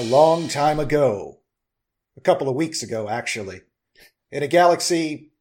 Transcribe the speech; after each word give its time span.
A 0.00 0.04
long 0.04 0.48
time 0.48 0.80
ago, 0.80 1.40
a 2.16 2.22
couple 2.22 2.48
of 2.48 2.56
weeks 2.56 2.82
ago, 2.82 3.10
actually, 3.10 3.60
in 4.30 4.42
a 4.42 4.48
galaxy 4.48 5.32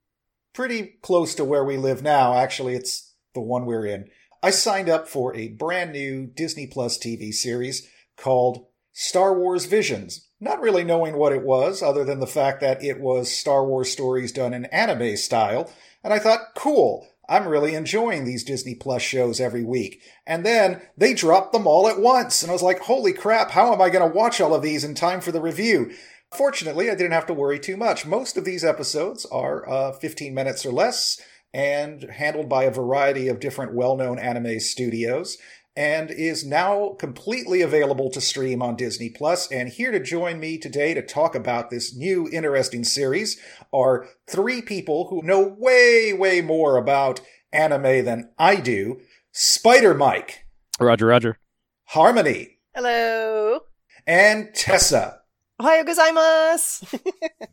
pretty 0.53 0.97
close 1.01 1.33
to 1.35 1.45
where 1.45 1.63
we 1.63 1.77
live 1.77 2.03
now. 2.03 2.33
Actually, 2.33 2.75
it's 2.75 3.15
the 3.33 3.39
one 3.39 3.65
we're 3.65 3.85
in. 3.85 4.09
I 4.43 4.49
signed 4.49 4.89
up 4.89 5.07
for 5.07 5.33
a 5.33 5.47
brand 5.47 5.93
new 5.93 6.27
Disney 6.27 6.67
Plus 6.67 6.97
TV 6.97 7.31
series 7.31 7.87
called 8.17 8.65
Star 8.91 9.33
Wars 9.33 9.63
Visions, 9.63 10.27
not 10.41 10.59
really 10.59 10.83
knowing 10.83 11.15
what 11.15 11.31
it 11.31 11.45
was, 11.45 11.81
other 11.81 12.03
than 12.03 12.19
the 12.19 12.27
fact 12.27 12.59
that 12.59 12.83
it 12.83 12.99
was 12.99 13.31
Star 13.31 13.65
Wars 13.65 13.89
stories 13.89 14.33
done 14.33 14.53
in 14.53 14.65
anime 14.65 15.15
style. 15.15 15.71
And 16.03 16.11
I 16.11 16.19
thought, 16.19 16.53
cool, 16.57 17.07
I'm 17.29 17.47
really 17.47 17.75
enjoying 17.75 18.25
these 18.25 18.43
Disney 18.43 18.73
Plus 18.73 19.03
shows 19.03 19.39
every 19.39 19.63
week. 19.63 20.01
And 20.25 20.43
then 20.45 20.81
they 20.97 21.13
dropped 21.13 21.53
them 21.53 21.67
all 21.67 21.87
at 21.87 21.99
once. 21.99 22.41
And 22.41 22.49
I 22.49 22.53
was 22.53 22.63
like, 22.63 22.79
holy 22.79 23.13
crap, 23.13 23.51
how 23.51 23.71
am 23.71 23.81
I 23.81 23.89
going 23.89 24.09
to 24.09 24.17
watch 24.17 24.41
all 24.41 24.55
of 24.55 24.63
these 24.63 24.83
in 24.83 24.95
time 24.95 25.21
for 25.21 25.31
the 25.31 25.39
review? 25.39 25.91
Fortunately, 26.35 26.89
I 26.89 26.95
didn't 26.95 27.11
have 27.11 27.27
to 27.27 27.33
worry 27.33 27.59
too 27.59 27.77
much. 27.77 28.05
Most 28.05 28.35
of 28.35 28.45
these 28.45 28.65
episodes 28.65 29.25
are 29.27 29.67
uh, 29.69 29.91
15 29.93 30.33
minutes 30.33 30.65
or 30.65 30.71
less 30.71 31.21
and 31.53 32.03
handled 32.03 32.49
by 32.49 32.63
a 32.63 32.71
variety 32.71 33.27
of 33.27 33.39
different 33.39 33.73
well 33.73 33.95
known 33.95 34.19
anime 34.19 34.59
studios 34.59 35.37
and 35.75 36.11
is 36.11 36.45
now 36.45 36.95
completely 36.99 37.61
available 37.61 38.09
to 38.09 38.21
stream 38.21 38.61
on 38.61 38.75
Disney 38.75 39.09
Plus. 39.09 39.51
And 39.51 39.69
here 39.69 39.91
to 39.91 39.99
join 39.99 40.39
me 40.39 40.57
today 40.57 40.93
to 40.93 41.01
talk 41.01 41.35
about 41.35 41.69
this 41.69 41.95
new 41.95 42.29
interesting 42.31 42.83
series 42.83 43.39
are 43.71 44.07
three 44.27 44.61
people 44.61 45.07
who 45.09 45.21
know 45.23 45.55
way, 45.57 46.13
way 46.13 46.41
more 46.41 46.77
about 46.77 47.21
anime 47.51 48.05
than 48.05 48.31
I 48.37 48.57
do. 48.57 48.99
Spider 49.31 49.93
Mike. 49.93 50.45
Roger, 50.79 51.07
Roger. 51.07 51.39
Harmony. 51.85 52.57
Hello. 52.75 53.61
And 54.05 54.53
Tessa. 54.53 55.21
Ohayo 55.61 55.85
gozaimasu. 55.85 56.99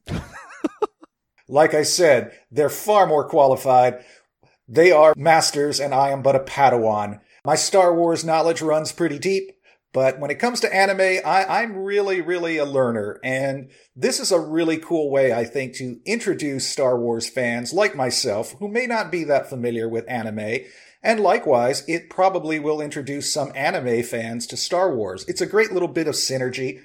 like 1.48 1.74
I 1.74 1.82
said, 1.82 2.32
they're 2.50 2.68
far 2.68 3.06
more 3.06 3.28
qualified. 3.28 4.04
They 4.68 4.90
are 4.90 5.14
masters, 5.16 5.80
and 5.80 5.94
I 5.94 6.10
am 6.10 6.22
but 6.22 6.36
a 6.36 6.40
Padawan. 6.40 7.20
My 7.46 7.54
Star 7.54 7.94
Wars 7.94 8.24
knowledge 8.24 8.60
runs 8.60 8.90
pretty 8.90 9.20
deep, 9.20 9.52
but 9.92 10.18
when 10.18 10.32
it 10.32 10.40
comes 10.40 10.58
to 10.60 10.74
anime, 10.74 11.20
I, 11.24 11.62
am 11.62 11.76
really, 11.76 12.20
really 12.20 12.56
a 12.56 12.64
learner. 12.64 13.20
And 13.22 13.70
this 13.94 14.18
is 14.18 14.32
a 14.32 14.40
really 14.40 14.78
cool 14.78 15.12
way, 15.12 15.32
I 15.32 15.44
think, 15.44 15.74
to 15.74 16.00
introduce 16.04 16.66
Star 16.66 16.98
Wars 16.98 17.28
fans 17.28 17.72
like 17.72 17.94
myself, 17.94 18.56
who 18.58 18.66
may 18.66 18.88
not 18.88 19.12
be 19.12 19.22
that 19.22 19.48
familiar 19.48 19.88
with 19.88 20.10
anime. 20.10 20.64
And 21.04 21.20
likewise, 21.20 21.84
it 21.86 22.10
probably 22.10 22.58
will 22.58 22.80
introduce 22.80 23.32
some 23.32 23.52
anime 23.54 24.02
fans 24.02 24.48
to 24.48 24.56
Star 24.56 24.92
Wars. 24.92 25.24
It's 25.28 25.40
a 25.40 25.46
great 25.46 25.70
little 25.70 25.86
bit 25.86 26.08
of 26.08 26.16
synergy. 26.16 26.80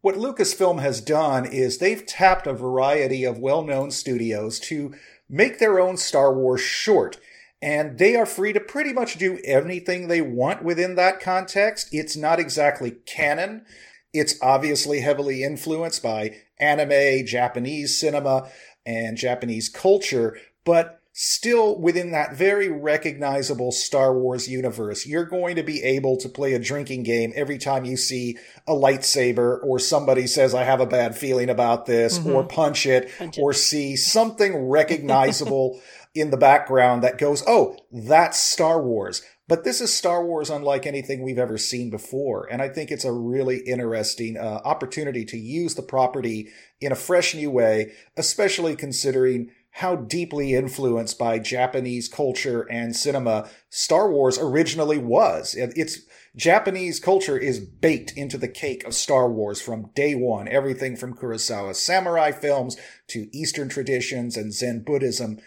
What 0.00 0.14
Lucasfilm 0.14 0.80
has 0.80 1.02
done 1.02 1.44
is 1.44 1.76
they've 1.76 2.06
tapped 2.06 2.46
a 2.46 2.54
variety 2.54 3.24
of 3.24 3.40
well-known 3.40 3.90
studios 3.90 4.58
to 4.60 4.94
make 5.28 5.58
their 5.58 5.78
own 5.78 5.98
Star 5.98 6.32
Wars 6.32 6.62
short. 6.62 7.18
And 7.60 7.98
they 7.98 8.14
are 8.14 8.26
free 8.26 8.52
to 8.52 8.60
pretty 8.60 8.92
much 8.92 9.18
do 9.18 9.38
anything 9.44 10.06
they 10.06 10.20
want 10.20 10.62
within 10.62 10.94
that 10.94 11.20
context. 11.20 11.88
It's 11.90 12.16
not 12.16 12.38
exactly 12.38 12.92
canon. 13.04 13.64
It's 14.12 14.36
obviously 14.40 15.00
heavily 15.00 15.42
influenced 15.42 16.02
by 16.02 16.36
anime, 16.60 17.26
Japanese 17.26 17.98
cinema, 17.98 18.48
and 18.86 19.16
Japanese 19.16 19.68
culture, 19.68 20.38
but 20.64 20.98
still 21.20 21.76
within 21.80 22.12
that 22.12 22.36
very 22.36 22.68
recognizable 22.68 23.72
Star 23.72 24.16
Wars 24.16 24.48
universe. 24.48 25.04
You're 25.04 25.24
going 25.24 25.56
to 25.56 25.64
be 25.64 25.82
able 25.82 26.16
to 26.18 26.28
play 26.28 26.54
a 26.54 26.60
drinking 26.60 27.02
game 27.02 27.32
every 27.34 27.58
time 27.58 27.84
you 27.84 27.96
see 27.96 28.38
a 28.68 28.72
lightsaber 28.72 29.58
or 29.64 29.80
somebody 29.80 30.28
says, 30.28 30.54
I 30.54 30.62
have 30.62 30.80
a 30.80 30.86
bad 30.86 31.16
feeling 31.18 31.50
about 31.50 31.86
this, 31.86 32.20
mm-hmm. 32.20 32.30
or 32.30 32.44
punch 32.44 32.86
it, 32.86 33.10
punch 33.18 33.36
or 33.36 33.52
see 33.52 33.96
something 33.96 34.68
recognizable 34.68 35.80
in 36.20 36.30
the 36.30 36.36
background 36.36 37.02
that 37.02 37.18
goes, 37.18 37.42
oh, 37.46 37.76
that's 37.92 38.38
Star 38.38 38.82
Wars. 38.82 39.22
But 39.48 39.64
this 39.64 39.80
is 39.80 39.92
Star 39.92 40.24
Wars 40.24 40.50
unlike 40.50 40.86
anything 40.86 41.22
we've 41.22 41.38
ever 41.38 41.56
seen 41.56 41.88
before. 41.88 42.46
And 42.50 42.60
I 42.60 42.68
think 42.68 42.90
it's 42.90 43.06
a 43.06 43.12
really 43.12 43.58
interesting 43.60 44.36
uh, 44.36 44.60
opportunity 44.64 45.24
to 45.24 45.38
use 45.38 45.74
the 45.74 45.82
property 45.82 46.48
in 46.80 46.92
a 46.92 46.96
fresh 46.96 47.34
new 47.34 47.50
way, 47.50 47.92
especially 48.16 48.76
considering 48.76 49.50
how 49.70 49.94
deeply 49.94 50.54
influenced 50.54 51.18
by 51.18 51.38
Japanese 51.38 52.08
culture 52.08 52.62
and 52.70 52.96
cinema 52.96 53.48
Star 53.70 54.10
Wars 54.10 54.38
originally 54.38 54.98
was. 54.98 55.54
It's 55.56 56.00
Japanese 56.36 57.00
culture 57.00 57.38
is 57.38 57.60
baked 57.60 58.12
into 58.16 58.38
the 58.38 58.48
cake 58.48 58.84
of 58.84 58.94
Star 58.94 59.30
Wars 59.30 59.60
from 59.60 59.90
day 59.94 60.14
one. 60.14 60.48
Everything 60.48 60.96
from 60.96 61.14
Kurosawa's 61.14 61.80
samurai 61.80 62.32
films 62.32 62.76
to 63.08 63.28
Eastern 63.32 63.68
traditions 63.68 64.36
and 64.36 64.52
Zen 64.52 64.84
Buddhism. 64.84 65.38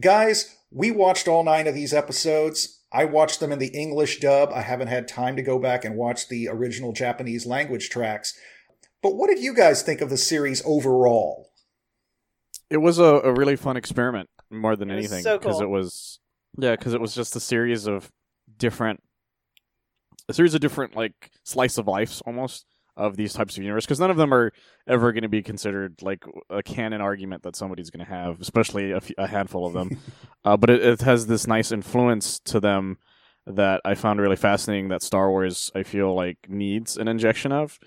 Guys, 0.00 0.56
we 0.70 0.90
watched 0.90 1.28
all 1.28 1.44
nine 1.44 1.66
of 1.66 1.74
these 1.74 1.94
episodes. 1.94 2.80
I 2.92 3.04
watched 3.04 3.40
them 3.40 3.52
in 3.52 3.58
the 3.58 3.68
English 3.68 4.20
dub. 4.20 4.50
I 4.52 4.62
haven't 4.62 4.88
had 4.88 5.08
time 5.08 5.36
to 5.36 5.42
go 5.42 5.58
back 5.58 5.84
and 5.84 5.96
watch 5.96 6.28
the 6.28 6.48
original 6.48 6.92
Japanese 6.92 7.46
language 7.46 7.90
tracks. 7.90 8.36
But 9.02 9.16
what 9.16 9.28
did 9.28 9.40
you 9.40 9.54
guys 9.54 9.82
think 9.82 10.00
of 10.00 10.10
the 10.10 10.16
series 10.16 10.62
overall? 10.64 11.50
It 12.70 12.78
was 12.78 12.98
a, 12.98 13.04
a 13.04 13.32
really 13.32 13.56
fun 13.56 13.76
experiment 13.76 14.28
more 14.50 14.76
than 14.76 14.90
it 14.90 14.94
anything 14.94 15.22
because 15.22 15.24
so 15.24 15.38
cool. 15.38 15.62
it 15.62 15.68
was 15.68 16.20
yeah 16.58 16.76
because 16.76 16.94
it 16.94 17.00
was 17.00 17.14
just 17.14 17.36
a 17.36 17.40
series 17.40 17.86
of 17.86 18.10
different 18.56 19.02
a 20.28 20.34
series 20.34 20.54
of 20.54 20.60
different 20.60 20.94
like 20.94 21.30
slice 21.44 21.76
of 21.78 21.86
lives 21.86 22.22
almost 22.26 22.66
of 22.96 23.16
these 23.16 23.32
types 23.32 23.56
of 23.56 23.62
universe 23.62 23.84
because 23.84 24.00
none 24.00 24.10
of 24.10 24.16
them 24.16 24.32
are 24.32 24.52
ever 24.86 25.12
going 25.12 25.22
to 25.22 25.28
be 25.28 25.42
considered 25.42 26.00
like 26.02 26.24
a 26.50 26.62
canon 26.62 27.00
argument 27.00 27.42
that 27.42 27.56
somebody's 27.56 27.90
going 27.90 28.04
to 28.04 28.10
have 28.10 28.40
especially 28.40 28.92
a, 28.92 28.96
f- 28.96 29.10
a 29.18 29.26
handful 29.26 29.66
of 29.66 29.72
them 29.72 29.98
uh, 30.44 30.56
but 30.56 30.70
it, 30.70 30.84
it 30.84 31.00
has 31.00 31.26
this 31.26 31.46
nice 31.46 31.72
influence 31.72 32.38
to 32.38 32.60
them 32.60 32.98
that 33.46 33.80
i 33.84 33.94
found 33.94 34.20
really 34.20 34.36
fascinating 34.36 34.88
that 34.88 35.02
star 35.02 35.28
wars 35.30 35.72
i 35.74 35.82
feel 35.82 36.14
like 36.14 36.38
needs 36.48 36.96
an 36.96 37.08
injection 37.08 37.50
of 37.50 37.78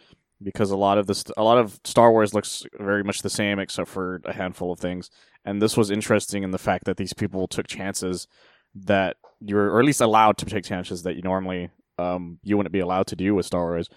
because 0.42 0.72
a 0.72 0.78
lot 0.78 0.98
of 0.98 1.08
this 1.08 1.24
a 1.36 1.44
lot 1.44 1.58
of 1.58 1.80
Star 1.84 2.12
Wars 2.12 2.34
looks 2.34 2.66
very 2.80 3.04
much 3.04 3.22
the 3.22 3.30
same 3.30 3.60
except 3.60 3.90
for 3.90 4.22
a 4.26 4.34
handful 4.34 4.72
of 4.72 4.80
things. 4.80 5.10
And 5.46 5.62
this 5.62 5.78
was 5.78 5.90
interesting 5.90 6.44
in 6.44 6.52
the 6.52 6.58
fact 6.58 6.86
that 6.86 6.98
these 6.98 7.14
people 7.14 7.48
took 7.48 7.68
chances 7.68 8.28
that 8.76 9.18
you're 9.40 9.72
or 9.72 9.80
at 9.80 9.86
least 9.86 10.02
allowed 10.02 10.38
to 10.38 10.46
take 10.46 10.64
chances 10.64 11.04
that 11.04 11.16
you 11.16 11.22
normally 11.22 11.70
um, 11.98 12.40
you 12.44 12.58
wouldn't 12.58 12.74
be 12.74 12.80
allowed 12.80 13.08
to 13.08 13.16
do 13.16 13.34
with 13.34 13.46
Star 13.46 13.64
Wars. 13.64 13.90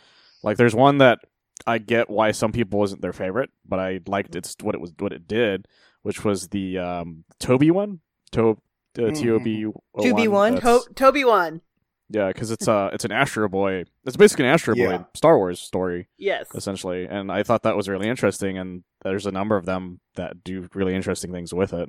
Like 0.43 0.56
there's 0.56 0.75
one 0.75 0.99
that 0.99 1.19
I 1.67 1.78
get 1.78 2.11
why 2.11 2.31
some 2.33 2.53
people 2.53 2.78
wasn't 2.78 3.03
their 3.03 3.12
favorite, 3.12 3.51
but 3.67 3.78
I 3.78 4.01
liked 4.06 4.34
it's 4.37 4.56
what 4.62 4.75
it 4.75 4.81
was 4.81 4.93
what 4.99 5.12
it 5.12 5.28
did, 5.28 5.67
which 6.03 6.25
was 6.25 6.49
the 6.49 6.78
um, 6.78 7.25
Toby 7.39 7.71
one. 7.71 8.01
To 8.33 8.59
uh, 8.97 9.10
T 9.10 9.28
O 9.28 9.41
B 9.41 9.66
Toby 10.01 10.28
one. 10.28 10.60
Toby 10.95 11.25
one. 11.25 11.63
Yeah, 12.09 12.28
because 12.28 12.53
it's 12.53 12.69
uh 12.69 12.91
it's 12.92 13.04
an 13.04 13.10
Astro 13.10 13.48
Boy. 13.48 13.84
It's 14.04 14.16
basically 14.16 14.45
an 14.45 14.53
Astro 14.53 14.77
Boy 14.77 14.91
yeah. 14.91 15.04
Star 15.15 15.37
Wars 15.37 15.59
story. 15.59 16.07
Yes, 16.16 16.47
essentially, 16.54 17.07
and 17.07 17.33
I 17.33 17.42
thought 17.42 17.65
that 17.65 17.77
was 17.77 17.89
really 17.89 18.09
interesting. 18.09 18.57
And 18.57 18.84
there's 19.03 19.27
a 19.27 19.33
number 19.33 19.57
of 19.57 19.66
them 19.66 19.98
that 20.15 20.45
do 20.45 20.69
really 20.75 20.95
interesting 20.95 21.33
things 21.33 21.53
with 21.53 21.72
it. 21.72 21.89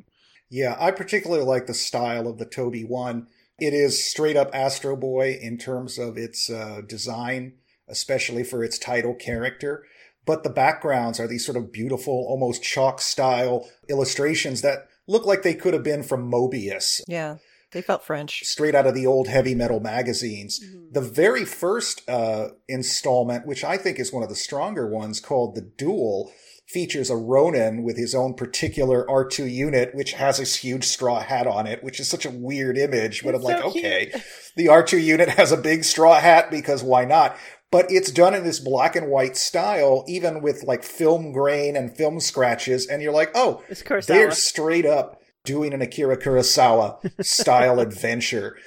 Yeah, 0.50 0.76
I 0.80 0.90
particularly 0.92 1.46
like 1.46 1.68
the 1.68 1.76
style 1.76 2.28
of 2.28 2.40
the 2.40 2.46
Toby 2.46 2.84
one. 2.84 3.28
It 3.60 3.76
is 3.76 4.04
straight 4.04 4.36
up 4.36 4.50
Astro 4.54 4.96
Boy 4.96 5.38
in 5.40 5.60
terms 5.60 6.00
of 6.00 6.18
its 6.18 6.50
uh, 6.50 6.82
design, 6.88 7.54
especially 7.92 8.44
for 8.44 8.64
its 8.64 8.80
title 8.80 9.14
character. 9.14 9.84
But 10.26 10.44
the 10.44 10.50
backgrounds 10.50 11.20
are 11.20 11.28
these 11.28 11.46
sort 11.46 11.58
of 11.58 11.72
beautiful, 11.72 12.26
almost 12.28 12.64
chalk 12.64 13.02
style 13.02 13.70
illustrations 13.90 14.62
that 14.62 14.88
look 15.08 15.26
like 15.26 15.42
they 15.42 15.56
could 15.56 15.74
have 15.74 15.84
been 15.84 16.04
from 16.04 16.32
Moebius. 16.32 17.02
Yeah. 17.08 17.38
They 17.72 17.82
felt 17.82 18.04
French. 18.04 18.44
Straight 18.44 18.76
out 18.76 18.86
of 18.86 18.94
the 18.94 19.08
old 19.08 19.28
heavy 19.30 19.56
metal 19.56 19.80
magazines. 19.80 20.60
Mm-hmm. 20.60 20.92
The 20.92 21.02
very 21.02 21.46
first 21.46 22.08
uh, 22.10 22.50
installment, 22.68 23.48
which 23.48 23.64
I 23.64 23.78
think 23.78 23.98
is 23.98 24.12
one 24.12 24.24
of 24.24 24.30
the 24.30 24.36
stronger 24.36 24.88
ones, 24.88 25.22
called 25.22 25.56
The 25.56 25.62
Duel, 25.62 26.32
features 26.68 27.10
a 27.10 27.16
Ronin 27.16 27.84
with 27.84 27.98
his 27.98 28.16
own 28.16 28.34
particular 28.34 29.06
R2 29.08 29.52
unit, 29.52 29.96
which 29.96 30.14
has 30.14 30.38
this 30.38 30.56
huge 30.56 30.86
straw 30.86 31.22
hat 31.22 31.48
on 31.48 31.68
it, 31.68 31.84
which 31.84 32.00
is 32.00 32.10
such 32.10 32.26
a 32.26 32.30
weird 32.30 32.78
image. 32.78 33.24
But 33.24 33.36
it's 33.36 33.46
I'm 33.46 33.52
like, 33.52 33.62
so 33.62 33.70
okay, 33.70 34.12
the 34.56 34.68
R2 34.68 35.02
unit 35.02 35.30
has 35.30 35.52
a 35.52 35.58
big 35.58 35.84
straw 35.84 36.20
hat 36.20 36.52
because 36.52 36.84
why 36.84 37.06
not? 37.06 37.38
But 37.72 37.90
it's 37.90 38.12
done 38.12 38.34
in 38.36 38.44
this 38.44 38.60
black 38.60 38.96
and 38.98 39.08
white 39.08 39.38
style, 39.38 40.04
even 40.08 40.42
with 40.42 40.64
like 40.64 40.84
film 40.84 41.32
grain 41.32 41.76
and 41.78 41.96
film 41.96 42.20
scratches. 42.20 42.86
And 42.88 43.02
you're 43.02 43.14
like, 43.14 43.32
oh, 43.34 43.64
they're 44.08 44.32
straight 44.32 44.86
up 44.86 45.22
doing 45.46 45.74
an 45.74 45.82
Akira 45.82 46.18
Kurosawa 46.18 47.24
style 47.26 47.80
adventure. 47.88 48.58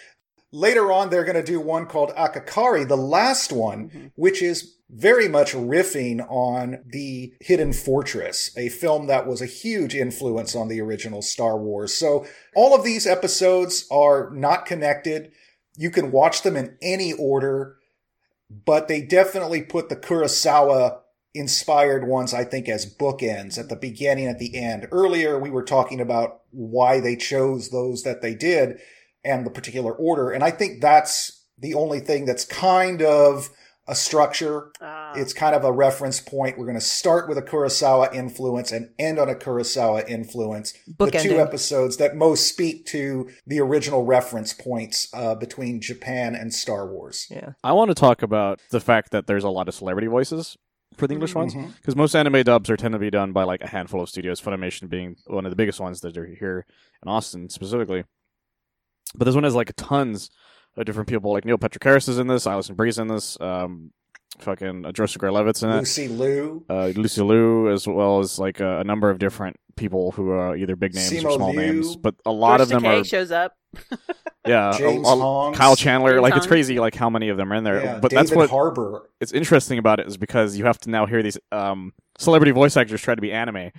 Later 0.53 0.91
on, 0.93 1.11
they're 1.11 1.25
going 1.25 1.35
to 1.37 1.43
do 1.43 1.61
one 1.61 1.87
called 1.87 2.11
Akakiri, 2.17 2.87
the 2.89 2.97
last 2.97 3.53
one, 3.53 3.91
Mhm. 3.91 4.13
which 4.15 4.41
is 4.41 4.77
very 4.89 5.27
much 5.29 5.53
riffing 5.53 6.25
on 6.31 6.79
the 6.87 7.35
Hidden 7.41 7.73
Fortress, 7.73 8.53
a 8.57 8.69
film 8.69 9.07
that 9.09 9.27
was 9.27 9.43
a 9.43 9.47
huge 9.47 9.95
influence 9.97 10.55
on 10.55 10.69
the 10.69 10.81
original 10.81 11.23
Star 11.23 11.59
Wars. 11.59 11.93
So 11.93 12.25
all 12.55 12.75
of 12.75 12.85
these 12.85 13.07
episodes 13.07 13.87
are 13.91 14.31
not 14.33 14.65
connected. 14.67 15.33
You 15.77 15.91
can 15.91 16.13
watch 16.13 16.43
them 16.43 16.57
in 16.57 16.77
any 16.81 17.13
order, 17.13 17.77
but 18.51 18.89
they 18.89 19.01
definitely 19.01 19.63
put 19.63 19.89
the 19.89 19.97
Kurosawa 19.97 21.01
inspired 21.35 22.07
ones, 22.07 22.33
I 22.33 22.45
think, 22.45 22.69
as 22.69 22.95
bookends 22.95 23.59
at 23.59 23.69
the 23.69 23.77
beginning, 23.77 24.27
at 24.27 24.39
the 24.39 24.57
end. 24.57 24.87
Earlier, 24.93 25.39
we 25.39 25.51
were 25.51 25.65
talking 25.65 26.01
about 26.01 26.43
why 26.51 27.01
they 27.01 27.17
chose 27.17 27.71
those 27.71 28.03
that 28.05 28.23
they 28.23 28.35
did 28.35 28.79
and 29.25 29.45
the 29.45 29.51
particular 29.51 29.93
order. 29.93 30.31
And 30.31 30.45
I 30.45 30.51
think 30.51 30.81
that's 30.81 31.45
the 31.59 31.75
only 31.75 32.01
thing 32.01 32.25
that's 32.25 32.45
kind 32.45 33.03
of 33.03 33.51
a 33.89 33.95
structure. 33.95 34.71
Ah. 34.81 34.94
It's 35.17 35.33
kind 35.33 35.55
of 35.55 35.65
a 35.65 35.73
reference 35.73 36.21
point. 36.21 36.59
We're 36.59 36.65
going 36.67 36.77
to 36.77 36.81
start 36.81 37.29
with 37.29 37.39
a 37.39 37.43
Kurosawa 37.43 38.15
influence 38.15 38.73
and 38.73 38.91
end 38.99 39.19
on 39.19 39.29
a 39.29 39.35
Kurosawa 39.35 40.09
influence. 40.09 40.75
the 40.99 41.11
two 41.11 41.39
episodes 41.41 41.97
that 41.99 42.17
most 42.17 42.47
speak 42.49 42.87
to 42.87 43.29
the 43.47 43.61
original 43.61 44.05
reference 44.05 44.53
points 44.53 45.09
uh, 45.15 45.35
between 45.35 45.81
Japan 45.81 46.35
and 46.35 46.53
Star 46.53 46.87
Wars. 46.87 47.27
yeah. 47.31 47.53
I 47.63 47.73
want 47.73 47.91
to 47.91 47.95
talk 47.95 48.23
about 48.23 48.61
the 48.71 48.81
fact 48.81 49.11
that 49.13 49.27
there's 49.27 49.45
a 49.45 49.49
lot 49.51 49.69
of 49.69 49.75
celebrity 49.75 50.07
voices 50.09 50.57
for 50.97 51.07
the 51.09 51.15
English 51.15 51.35
ones 51.35 51.55
Mhm. 51.55 51.75
because 51.77 51.97
most 51.97 52.15
anime 52.15 52.43
dubs 52.45 52.71
are 52.71 52.77
tend 52.77 52.93
to 52.93 52.99
be 53.01 53.11
done 53.11 53.33
by 53.33 53.43
like 53.43 53.61
a 53.63 53.67
handful 53.69 54.01
of 54.01 54.09
studios. 54.09 54.41
Funimation 54.41 54.89
being 54.89 55.17
one 55.27 55.45
of 55.45 55.51
the 55.51 55.57
biggest 55.57 55.81
ones 55.81 56.01
that 56.03 56.17
are 56.17 56.27
here 56.27 56.67
in 57.03 57.09
Austin 57.09 57.49
specifically. 57.49 58.05
But 59.17 59.25
this 59.25 59.35
one 59.35 59.45
has 59.45 59.55
like 59.57 59.73
tons 59.77 60.31
of 60.77 60.85
different 60.87 61.09
people. 61.09 61.33
Like 61.33 61.45
Neil 61.45 61.59
Patrick 61.59 61.83
Harris 61.85 62.09
is 62.09 62.19
in 62.19 62.27
this, 62.27 62.47
Alison 62.47 62.75
Brie's 62.75 62.99
in 62.99 63.09
this, 63.09 63.41
um, 63.41 63.91
fucking 64.39 64.87
uh, 64.87 64.93
Joseph 64.93 65.21
Gordon-Levitt's 65.21 65.63
in 65.63 65.71
it. 65.71 65.77
Lucy 65.77 66.09
Liu. 66.09 66.65
uh, 66.69 66.87
Lucy 66.97 67.23
Liu, 67.23 67.71
as 67.71 67.87
well 67.87 68.21
as 68.21 68.39
like 68.39 68.61
a, 68.61 68.81
a 68.81 68.85
number 68.85 69.11
of 69.11 69.19
different 69.19 69.57
people 69.77 70.13
who 70.13 70.31
are 70.31 70.57
either 70.57 70.77
big 70.77 70.95
names 70.95 71.11
Simo 71.11 71.25
or 71.25 71.33
small 71.33 71.51
Liu. 71.55 71.61
names. 71.61 71.97
But 71.97 72.15
a 72.25 72.33
lot 72.33 72.61
of 72.61 72.69
them 72.69 72.83
Takei 72.83 73.01
are, 73.01 73.05
shows 73.05 73.31
up. 73.31 73.57
yeah, 74.47 74.73
James 74.77 75.07
a- 75.07 75.11
Hong. 75.17 75.55
Kyle 75.55 75.77
Chandler. 75.77 76.13
James 76.13 76.23
like 76.23 76.37
it's 76.37 76.47
crazy, 76.47 76.79
like 76.79 76.95
how 76.95 77.11
many 77.11 77.29
of 77.29 77.37
them 77.37 77.53
are 77.53 77.57
in 77.57 77.65
there. 77.65 77.83
Yeah, 77.83 77.99
but 77.99 78.11
David 78.11 78.27
that's 78.27 78.37
what 78.37 78.51
Harbour. 78.51 79.11
it's 79.21 79.33
interesting 79.33 79.79
about 79.79 80.01
it 80.01 80.07
is 80.07 80.17
because 80.17 80.57
you 80.57 80.65
have 80.65 80.79
to 80.81 80.91
now 80.91 81.07
hear 81.07 81.23
these 81.23 81.39
um, 81.51 81.93
celebrity 82.19 82.53
voice 82.53 82.77
actors 82.77 83.01
try 83.03 83.15
to 83.15 83.23
be 83.23 83.33
anime. 83.33 83.71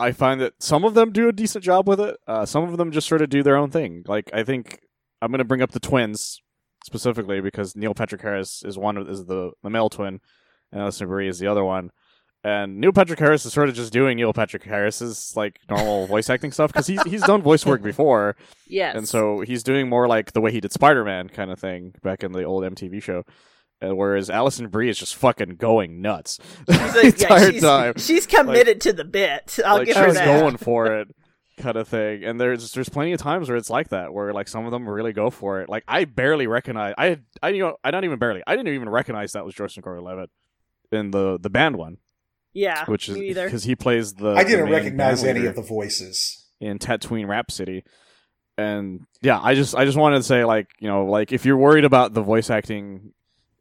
I 0.00 0.12
find 0.12 0.40
that 0.40 0.54
some 0.60 0.84
of 0.84 0.94
them 0.94 1.12
do 1.12 1.28
a 1.28 1.32
decent 1.32 1.62
job 1.64 1.88
with 1.88 2.00
it. 2.00 2.16
Uh, 2.26 2.44
some 2.46 2.64
of 2.64 2.76
them 2.78 2.90
just 2.90 3.06
sort 3.06 3.22
of 3.22 3.28
do 3.30 3.42
their 3.42 3.56
own 3.56 3.70
thing. 3.70 4.02
Like 4.06 4.30
I 4.32 4.42
think 4.42 4.80
I'm 5.22 5.30
going 5.30 5.38
to 5.38 5.44
bring 5.44 5.62
up 5.62 5.72
the 5.72 5.80
twins 5.80 6.40
specifically 6.84 7.40
because 7.40 7.74
Neil 7.74 7.94
Patrick 7.94 8.20
Harris 8.20 8.62
is 8.64 8.78
one 8.78 8.96
of 8.96 9.08
is 9.08 9.24
the 9.24 9.50
the 9.62 9.70
male 9.70 9.88
twin, 9.88 10.20
and 10.70 10.80
Alison 10.80 11.08
Brie 11.08 11.26
is 11.28 11.38
the 11.38 11.46
other 11.48 11.64
one. 11.64 11.90
And 12.46 12.78
Neil 12.78 12.92
Patrick 12.92 13.18
Harris 13.18 13.46
is 13.46 13.54
sort 13.54 13.70
of 13.70 13.74
just 13.74 13.90
doing 13.90 14.18
Neil 14.18 14.34
Patrick 14.34 14.64
Harris's 14.64 15.32
like 15.34 15.58
normal 15.70 16.06
voice 16.14 16.28
acting 16.28 16.52
stuff 16.52 16.70
because 16.72 16.86
he's 16.86 17.02
he's 17.04 17.22
done 17.22 17.40
voice 17.40 17.64
work 17.64 17.82
before, 17.82 18.36
Yes. 18.68 18.94
and 18.96 19.08
so 19.08 19.40
he's 19.40 19.62
doing 19.62 19.88
more 19.88 20.06
like 20.06 20.32
the 20.32 20.42
way 20.42 20.52
he 20.52 20.60
did 20.60 20.70
Spider 20.70 21.04
Man 21.04 21.30
kind 21.30 21.50
of 21.50 21.58
thing 21.58 21.94
back 22.02 22.22
in 22.22 22.32
the 22.32 22.44
old 22.44 22.62
MTV 22.62 23.02
show. 23.02 23.24
Uh, 23.82 23.94
whereas 23.94 24.30
Alison 24.30 24.68
Brie 24.68 24.88
is 24.88 24.96
just 24.98 25.16
fucking 25.16 25.56
going 25.56 26.00
nuts 26.00 26.38
she's, 26.38 26.66
the 26.66 27.00
like, 27.02 27.02
yeah, 27.02 27.08
entire 27.08 27.52
she's, 27.52 27.62
time. 27.62 27.94
she's 27.96 28.26
committed 28.26 28.80
to 28.82 28.92
the 28.92 29.04
bit. 29.04 29.58
I'll 29.64 29.78
like 29.78 29.88
give 29.88 29.96
her 29.96 30.06
was 30.06 30.14
that. 30.16 30.40
going 30.40 30.56
for 30.58 30.86
it, 31.00 31.08
kind 31.56 31.76
of 31.76 31.88
thing. 31.88 32.24
And 32.24 32.40
there's 32.40 32.72
there's 32.72 32.88
plenty 32.88 33.12
of 33.12 33.20
times 33.20 33.48
where 33.48 33.56
it's 33.56 33.70
like 33.70 33.88
that, 33.90 34.12
where 34.12 34.32
like 34.32 34.48
some 34.48 34.64
of 34.66 34.70
them 34.72 34.88
really 34.88 35.12
go 35.12 35.30
for 35.30 35.60
it. 35.60 35.68
Like 35.68 35.84
I 35.88 36.04
barely 36.04 36.46
recognize. 36.46 36.94
I 36.98 37.18
I 37.42 37.48
you 37.50 37.62
know 37.62 37.76
I 37.84 37.90
not 37.90 38.04
even 38.04 38.18
barely. 38.18 38.42
I 38.46 38.56
didn't 38.56 38.74
even 38.74 38.88
recognize 38.88 39.32
that 39.32 39.44
was 39.44 39.54
Joseph 39.54 39.82
Gordon-Levitt 39.84 40.30
in 40.92 41.10
the 41.10 41.38
the 41.40 41.50
band 41.50 41.76
one, 41.76 41.98
Yeah, 42.52 42.84
which 42.86 43.08
is 43.08 43.16
either. 43.16 43.44
because 43.44 43.64
he 43.64 43.74
plays 43.76 44.14
the. 44.14 44.30
I 44.30 44.44
didn't 44.44 44.64
main 44.66 44.74
recognize 44.74 45.24
any 45.24 45.46
of 45.46 45.54
the 45.56 45.62
voices. 45.62 46.46
in 46.60 46.78
Tatooine 46.78 47.26
Rhapsody. 47.28 47.84
And 48.56 49.00
yeah, 49.20 49.40
I 49.42 49.54
just 49.54 49.74
I 49.74 49.84
just 49.84 49.98
wanted 49.98 50.16
to 50.18 50.22
say 50.22 50.44
like 50.44 50.68
you 50.78 50.86
know 50.88 51.06
like 51.06 51.32
if 51.32 51.44
you're 51.44 51.56
worried 51.56 51.84
about 51.84 52.14
the 52.14 52.22
voice 52.22 52.50
acting, 52.50 53.12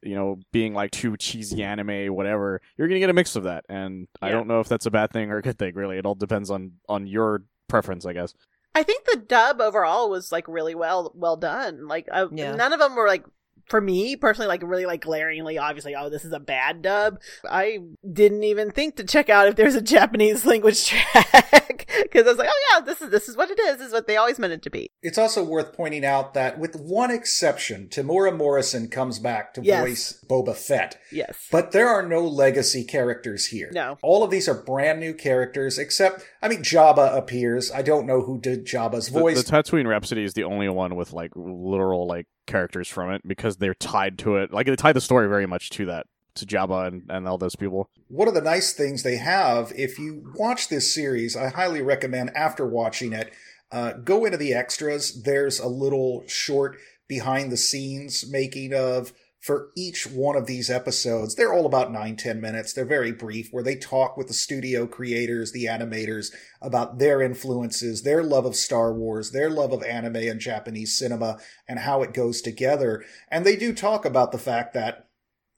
you 0.04 0.13
know 0.13 0.38
being 0.51 0.74
like 0.75 0.92
too 0.92 1.18
cheesy 1.18 1.63
anime 1.63 2.13
whatever, 2.13 2.62
you're 2.78 2.88
gonna 2.88 3.00
get 3.00 3.10
a 3.10 3.13
mix 3.13 3.36
of 3.36 3.44
that. 3.44 3.66
And 3.69 4.07
I 4.22 4.30
don't 4.30 4.48
know 4.48 4.60
if 4.60 4.68
that's 4.69 4.86
a 4.86 4.92
bad 4.92 5.12
thing 5.12 5.31
or 5.31 5.38
a 5.38 5.42
good 5.42 5.57
thing. 5.57 5.74
Really, 5.74 5.98
it 5.98 6.06
all 6.06 6.13
depends 6.13 6.51
on 6.51 6.74
on 6.88 7.07
your 7.07 7.42
preference, 7.68 8.06
I 8.06 8.13
guess. 8.13 8.33
I 8.75 8.83
think 8.83 9.06
the 9.06 9.18
dub 9.18 9.62
overall 9.62 10.10
was 10.10 10.31
like 10.31 10.48
really 10.48 10.75
well 10.75 11.12
well 11.15 11.38
done. 11.38 11.88
Like 11.88 12.07
I, 12.12 12.25
Yeah. 12.31 12.56
none 12.56 12.74
of 12.74 12.80
them 12.80 12.95
were 12.95 13.07
like 13.07 13.24
for 13.65 13.80
me 13.81 14.15
personally 14.15 14.48
like 14.48 14.62
really 14.63 14.86
like 14.86 15.01
glaringly 15.01 15.57
obviously 15.57 15.95
oh 15.95 16.10
this 16.10 16.25
is 16.25 16.31
a 16.33 16.39
bad 16.39 16.81
dub. 16.81 17.19
I 17.50 17.80
didn't 18.12 18.44
even 18.44 18.71
think 18.71 18.95
to 18.98 19.04
check 19.04 19.30
out 19.30 19.48
if 19.48 19.56
there's 19.56 19.75
a 19.75 19.81
Japanese 19.81 20.45
language 20.54 20.86
track 20.88 21.89
because 22.04 22.25
I 22.25 22.30
was 22.30 22.38
like 22.38 22.50
oh 22.51 22.62
yeah 22.74 22.86
this 22.86 23.01
is 23.01 23.10
this 23.10 23.30
is 23.30 23.38
what 23.38 23.50
it 23.50 23.60
is 23.60 23.77
this 23.77 23.88
is 23.88 23.94
what 23.94 24.07
they 24.07 24.18
always 24.18 24.39
meant 24.39 24.54
it 24.54 24.62
to 24.63 24.69
be. 24.69 24.92
It's 25.01 25.18
also 25.18 25.44
worth 25.44 25.74
pointing 25.74 26.06
out 26.06 26.33
that, 26.33 26.57
with 26.60 26.75
one 26.75 27.12
exception, 27.12 27.88
Temuera 27.89 28.36
Morrison 28.36 28.88
comes 28.88 29.19
back 29.19 29.54
to 29.56 29.62
Yes. 29.63 29.81
voice 29.81 30.25
Boba 30.30 30.56
Fett. 30.56 30.98
Yes. 31.12 31.48
But 31.51 31.71
there 31.71 31.88
are 31.89 32.06
no 32.07 32.21
legacy 32.21 32.83
characters 32.83 33.48
here. 33.48 33.69
No. 33.74 33.98
All 34.01 34.24
of 34.24 34.31
these 34.31 34.48
are 34.48 34.54
brand 34.54 35.00
new 35.00 35.13
characters, 35.13 35.77
except, 35.77 36.25
I 36.42 36.48
mean, 36.48 36.62
Jabba 36.63 37.16
appears. 37.18 37.71
I 37.71 37.81
don't 37.81 38.06
know 38.06 38.21
who 38.21 38.39
did 38.39 38.66
Jabba's 38.66 39.07
The, 39.09 39.19
voice. 39.19 39.44
the 39.44 39.51
Tatooine 39.51 39.88
Rhapsody 39.88 40.24
is 40.24 40.33
the 40.33 40.44
only 40.44 40.69
one 40.69 40.95
with 40.95 41.13
like 41.13 41.31
literal 41.36 42.07
like 42.07 42.27
characters 42.45 42.88
from 42.88 43.12
it 43.12 43.22
because 43.28 43.57
they're 43.57 43.74
tied 43.74 44.18
to 44.19 44.38
it. 44.38 44.51
Like 44.51 44.68
they 44.68 44.75
tie 44.75 44.94
the 44.94 45.01
story 45.01 45.28
very 45.28 45.45
much 45.45 45.69
to 45.72 45.86
that 45.88 46.07
to 46.36 46.45
Jabba 46.45 46.88
and, 46.88 47.04
and 47.10 47.28
all 47.28 47.38
those 47.38 47.56
people. 47.56 47.90
One 48.07 48.28
of 48.28 48.34
the 48.34 48.42
nice 48.42 48.74
things 48.74 49.04
they 49.04 49.18
have, 49.18 49.72
if 49.75 50.00
you 50.00 50.31
watch 50.36 50.69
this 50.69 50.94
series, 50.94 51.36
I 51.36 51.50
highly 51.50 51.81
recommend 51.81 52.36
after 52.36 52.66
watching 52.66 53.13
it, 53.13 53.31
uh, 53.72 53.94
go 53.94 54.25
into 54.25 54.38
the 54.38 54.54
extras. 54.54 55.24
There's 55.24 55.60
a 55.60 55.68
little 55.68 56.23
short 56.28 56.78
behind 57.07 57.52
the 57.52 57.57
scenes 57.57 58.26
making 58.30 58.73
of 58.73 59.14
for 59.44 59.71
each 59.76 60.07
one 60.07 60.38
of 60.38 60.47
these 60.47 60.69
episodes. 60.69 61.35
They're 61.35 61.54
all 61.54 61.66
about 61.66 61.92
nine, 61.92 62.16
ten 62.16 62.40
minutes. 62.40 62.71
They're 62.71 62.85
very 62.85 63.12
brief, 63.12 63.50
where 63.52 63.64
they 63.64 63.76
talk 63.76 64.16
with 64.16 64.28
the 64.28 64.33
studio 64.33 64.88
creators, 64.88 65.52
the 65.52 65.66
animators, 65.66 66.33
about 66.62 66.97
their 66.97 67.21
influences, 67.21 68.04
their 68.04 68.23
love 68.23 68.45
of 68.45 68.56
Star 68.56 68.94
Wars, 68.94 69.31
their 69.31 69.50
love 69.50 69.73
of 69.73 69.83
anime 69.83 70.16
and 70.16 70.40
Japanese 70.40 70.97
cinema, 70.97 71.40
and 71.68 71.80
how 71.80 72.02
it 72.02 72.14
goes 72.14 72.42
together. 72.42 73.04
And 73.30 73.45
they 73.45 73.57
do 73.57 73.73
talk 73.73 74.06
about 74.06 74.31
the 74.31 74.38
fact 74.38 74.73
that 74.76 75.09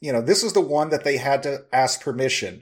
you 0.01 0.11
know, 0.11 0.21
this 0.21 0.43
is 0.43 0.53
the 0.53 0.61
one 0.61 0.89
that 0.89 1.03
they 1.03 1.17
had 1.17 1.41
to 1.43 1.65
ask 1.71 2.01
permission. 2.01 2.61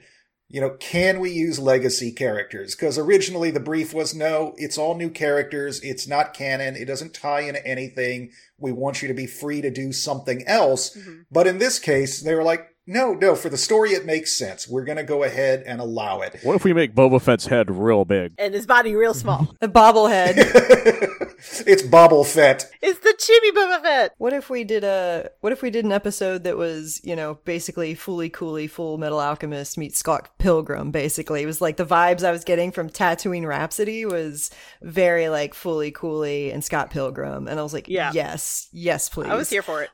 You 0.54 0.62
know, 0.62 0.78
can 0.80 1.20
we 1.20 1.32
use 1.32 1.58
legacy 1.58 2.12
characters? 2.12 2.76
Because 2.76 3.00
originally 3.00 3.50
the 3.50 3.60
brief 3.60 3.92
was 3.92 4.14
no, 4.14 4.54
it's 4.58 4.78
all 4.78 4.94
new 4.94 5.10
characters. 5.10 5.82
It's 5.82 6.08
not 6.08 6.36
canon. 6.36 6.76
It 6.76 6.86
doesn't 6.86 7.16
tie 7.16 7.40
into 7.40 7.66
anything. 7.66 8.30
We 8.60 8.72
want 8.72 9.02
you 9.02 9.08
to 9.08 9.16
be 9.16 9.26
free 9.26 9.62
to 9.62 9.72
do 9.72 9.92
something 9.92 10.44
else. 10.46 10.96
Mhm. 10.96 11.26
But 11.32 11.48
in 11.48 11.58
this 11.58 11.80
case, 11.80 12.22
they 12.22 12.36
were 12.36 12.44
like, 12.44 12.68
no, 12.86 13.14
no, 13.14 13.34
for 13.34 13.50
the 13.50 13.58
story, 13.58 13.94
it 13.94 14.06
makes 14.06 14.32
sense. 14.38 14.68
We're 14.68 14.84
going 14.84 14.98
to 14.98 15.04
go 15.04 15.24
ahead 15.24 15.64
and 15.66 15.82
allow 15.82 16.22
it. 16.22 16.38
What 16.44 16.56
if 16.56 16.64
we 16.64 16.74
make 16.74 16.94
Boba 16.94 17.20
Fett's 17.20 17.48
head 17.48 17.72
real 17.72 18.06
big? 18.06 18.34
And 18.38 18.54
his 18.54 18.68
body 18.68 18.96
real 18.96 19.16
small. 19.16 19.56
A 19.62 19.68
bobblehead. 19.68 20.36
it's 21.68 21.82
Bobble 21.82 22.24
Fett. 22.24 22.70
it's 22.82 23.00
the 23.00 23.14
chibi 23.18 23.56
Boba 23.56 23.82
Fett. 23.82 24.14
What 24.18 24.34
if 24.34 24.50
we 24.50 24.64
did 24.64 24.84
a 24.84 25.30
what 25.42 25.54
if 25.54 25.62
we 25.62 25.70
did 25.70 25.86
an 25.86 25.92
episode 25.92 26.44
that 26.44 26.58
was, 26.58 27.02
you 27.04 27.16
know, 27.16 27.40
basically 27.46 27.96
Fooly 27.96 28.32
Cooly 28.32 28.68
full 28.68 28.98
metal 28.98 29.20
alchemist 29.20 29.78
meets 29.78 29.98
Scott 30.00 30.30
Pilgrim, 30.38 30.92
basically. 30.92 31.44
It 31.44 31.48
was 31.48 31.62
like 31.62 31.78
the 31.78 31.86
vibes 31.86 32.24
I 32.24 32.32
was 32.32 32.44
getting 32.44 32.72
from 32.72 32.90
Tatooine 32.90 33.46
Rhapsody 33.48 34.06
was 34.06 34.50
very 34.82 35.30
like 35.30 35.54
Fooly 35.54 35.94
Cooly 35.94 36.52
and 36.52 36.64
Scott 36.64 36.90
Pilgrim. 36.90 37.48
And 37.48 37.60
I 37.60 37.64
was 37.64 37.74
like, 37.74 37.88
Yeah. 37.88 38.12
yes, 38.14 38.68
yes, 38.72 39.10
please. 39.10 39.30
I 39.30 39.36
was 39.36 39.50
here 39.50 39.62
for 39.62 39.82
it. 39.84 39.90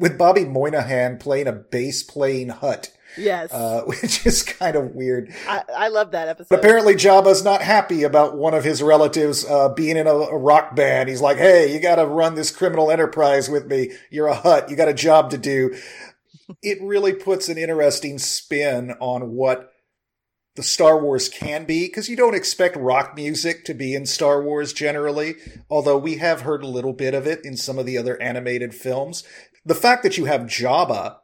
With 0.00 0.18
Bobby 0.18 0.44
Moynihan 0.44 1.18
playing 1.18 1.46
a 1.46 1.52
bass 1.52 2.02
playing 2.02 2.48
Hutt, 2.48 2.90
Yes. 3.18 3.52
uh, 3.52 3.82
which 3.86 4.26
is 4.26 4.42
kind 4.42 4.76
of 4.76 4.94
weird. 4.94 5.34
I, 5.46 5.62
I 5.76 5.88
love 5.88 6.12
that 6.12 6.28
episode. 6.28 6.48
But 6.50 6.60
apparently 6.60 6.94
Jabba's 6.94 7.44
not 7.44 7.62
happy 7.62 8.02
about 8.04 8.36
one 8.36 8.54
of 8.54 8.64
his 8.64 8.82
relatives 8.82 9.44
uh, 9.44 9.70
being 9.70 9.96
in 9.96 10.06
a, 10.06 10.14
a 10.14 10.36
rock 10.38 10.74
band. 10.74 11.08
He's 11.08 11.20
like, 11.20 11.36
"Hey, 11.36 11.72
you 11.72 11.80
got 11.80 11.96
to 11.96 12.06
run 12.06 12.34
this 12.34 12.50
criminal 12.50 12.90
enterprise 12.90 13.48
with 13.48 13.66
me. 13.66 13.92
You're 14.10 14.28
a 14.28 14.34
Hutt. 14.34 14.70
You 14.70 14.76
got 14.76 14.88
a 14.88 14.94
job 14.94 15.30
to 15.30 15.38
do." 15.38 15.76
It 16.62 16.78
really 16.80 17.12
puts 17.12 17.48
an 17.48 17.58
interesting 17.58 18.18
spin 18.18 18.92
on 19.00 19.32
what 19.32 19.70
the 20.58 20.62
Star 20.64 20.98
Wars 21.00 21.28
can 21.28 21.64
be 21.66 21.86
because 21.86 22.08
you 22.08 22.16
don't 22.16 22.34
expect 22.34 22.76
rock 22.76 23.14
music 23.14 23.64
to 23.66 23.74
be 23.74 23.94
in 23.94 24.06
Star 24.06 24.42
Wars 24.42 24.72
generally, 24.72 25.36
although 25.70 25.96
we 25.96 26.16
have 26.16 26.40
heard 26.40 26.64
a 26.64 26.68
little 26.68 26.92
bit 26.92 27.14
of 27.14 27.28
it 27.28 27.44
in 27.44 27.56
some 27.56 27.78
of 27.78 27.86
the 27.86 27.96
other 27.96 28.20
animated 28.20 28.74
films. 28.74 29.22
The 29.64 29.76
fact 29.76 30.02
that 30.02 30.18
you 30.18 30.24
have 30.24 30.42
Jabba 30.42 31.18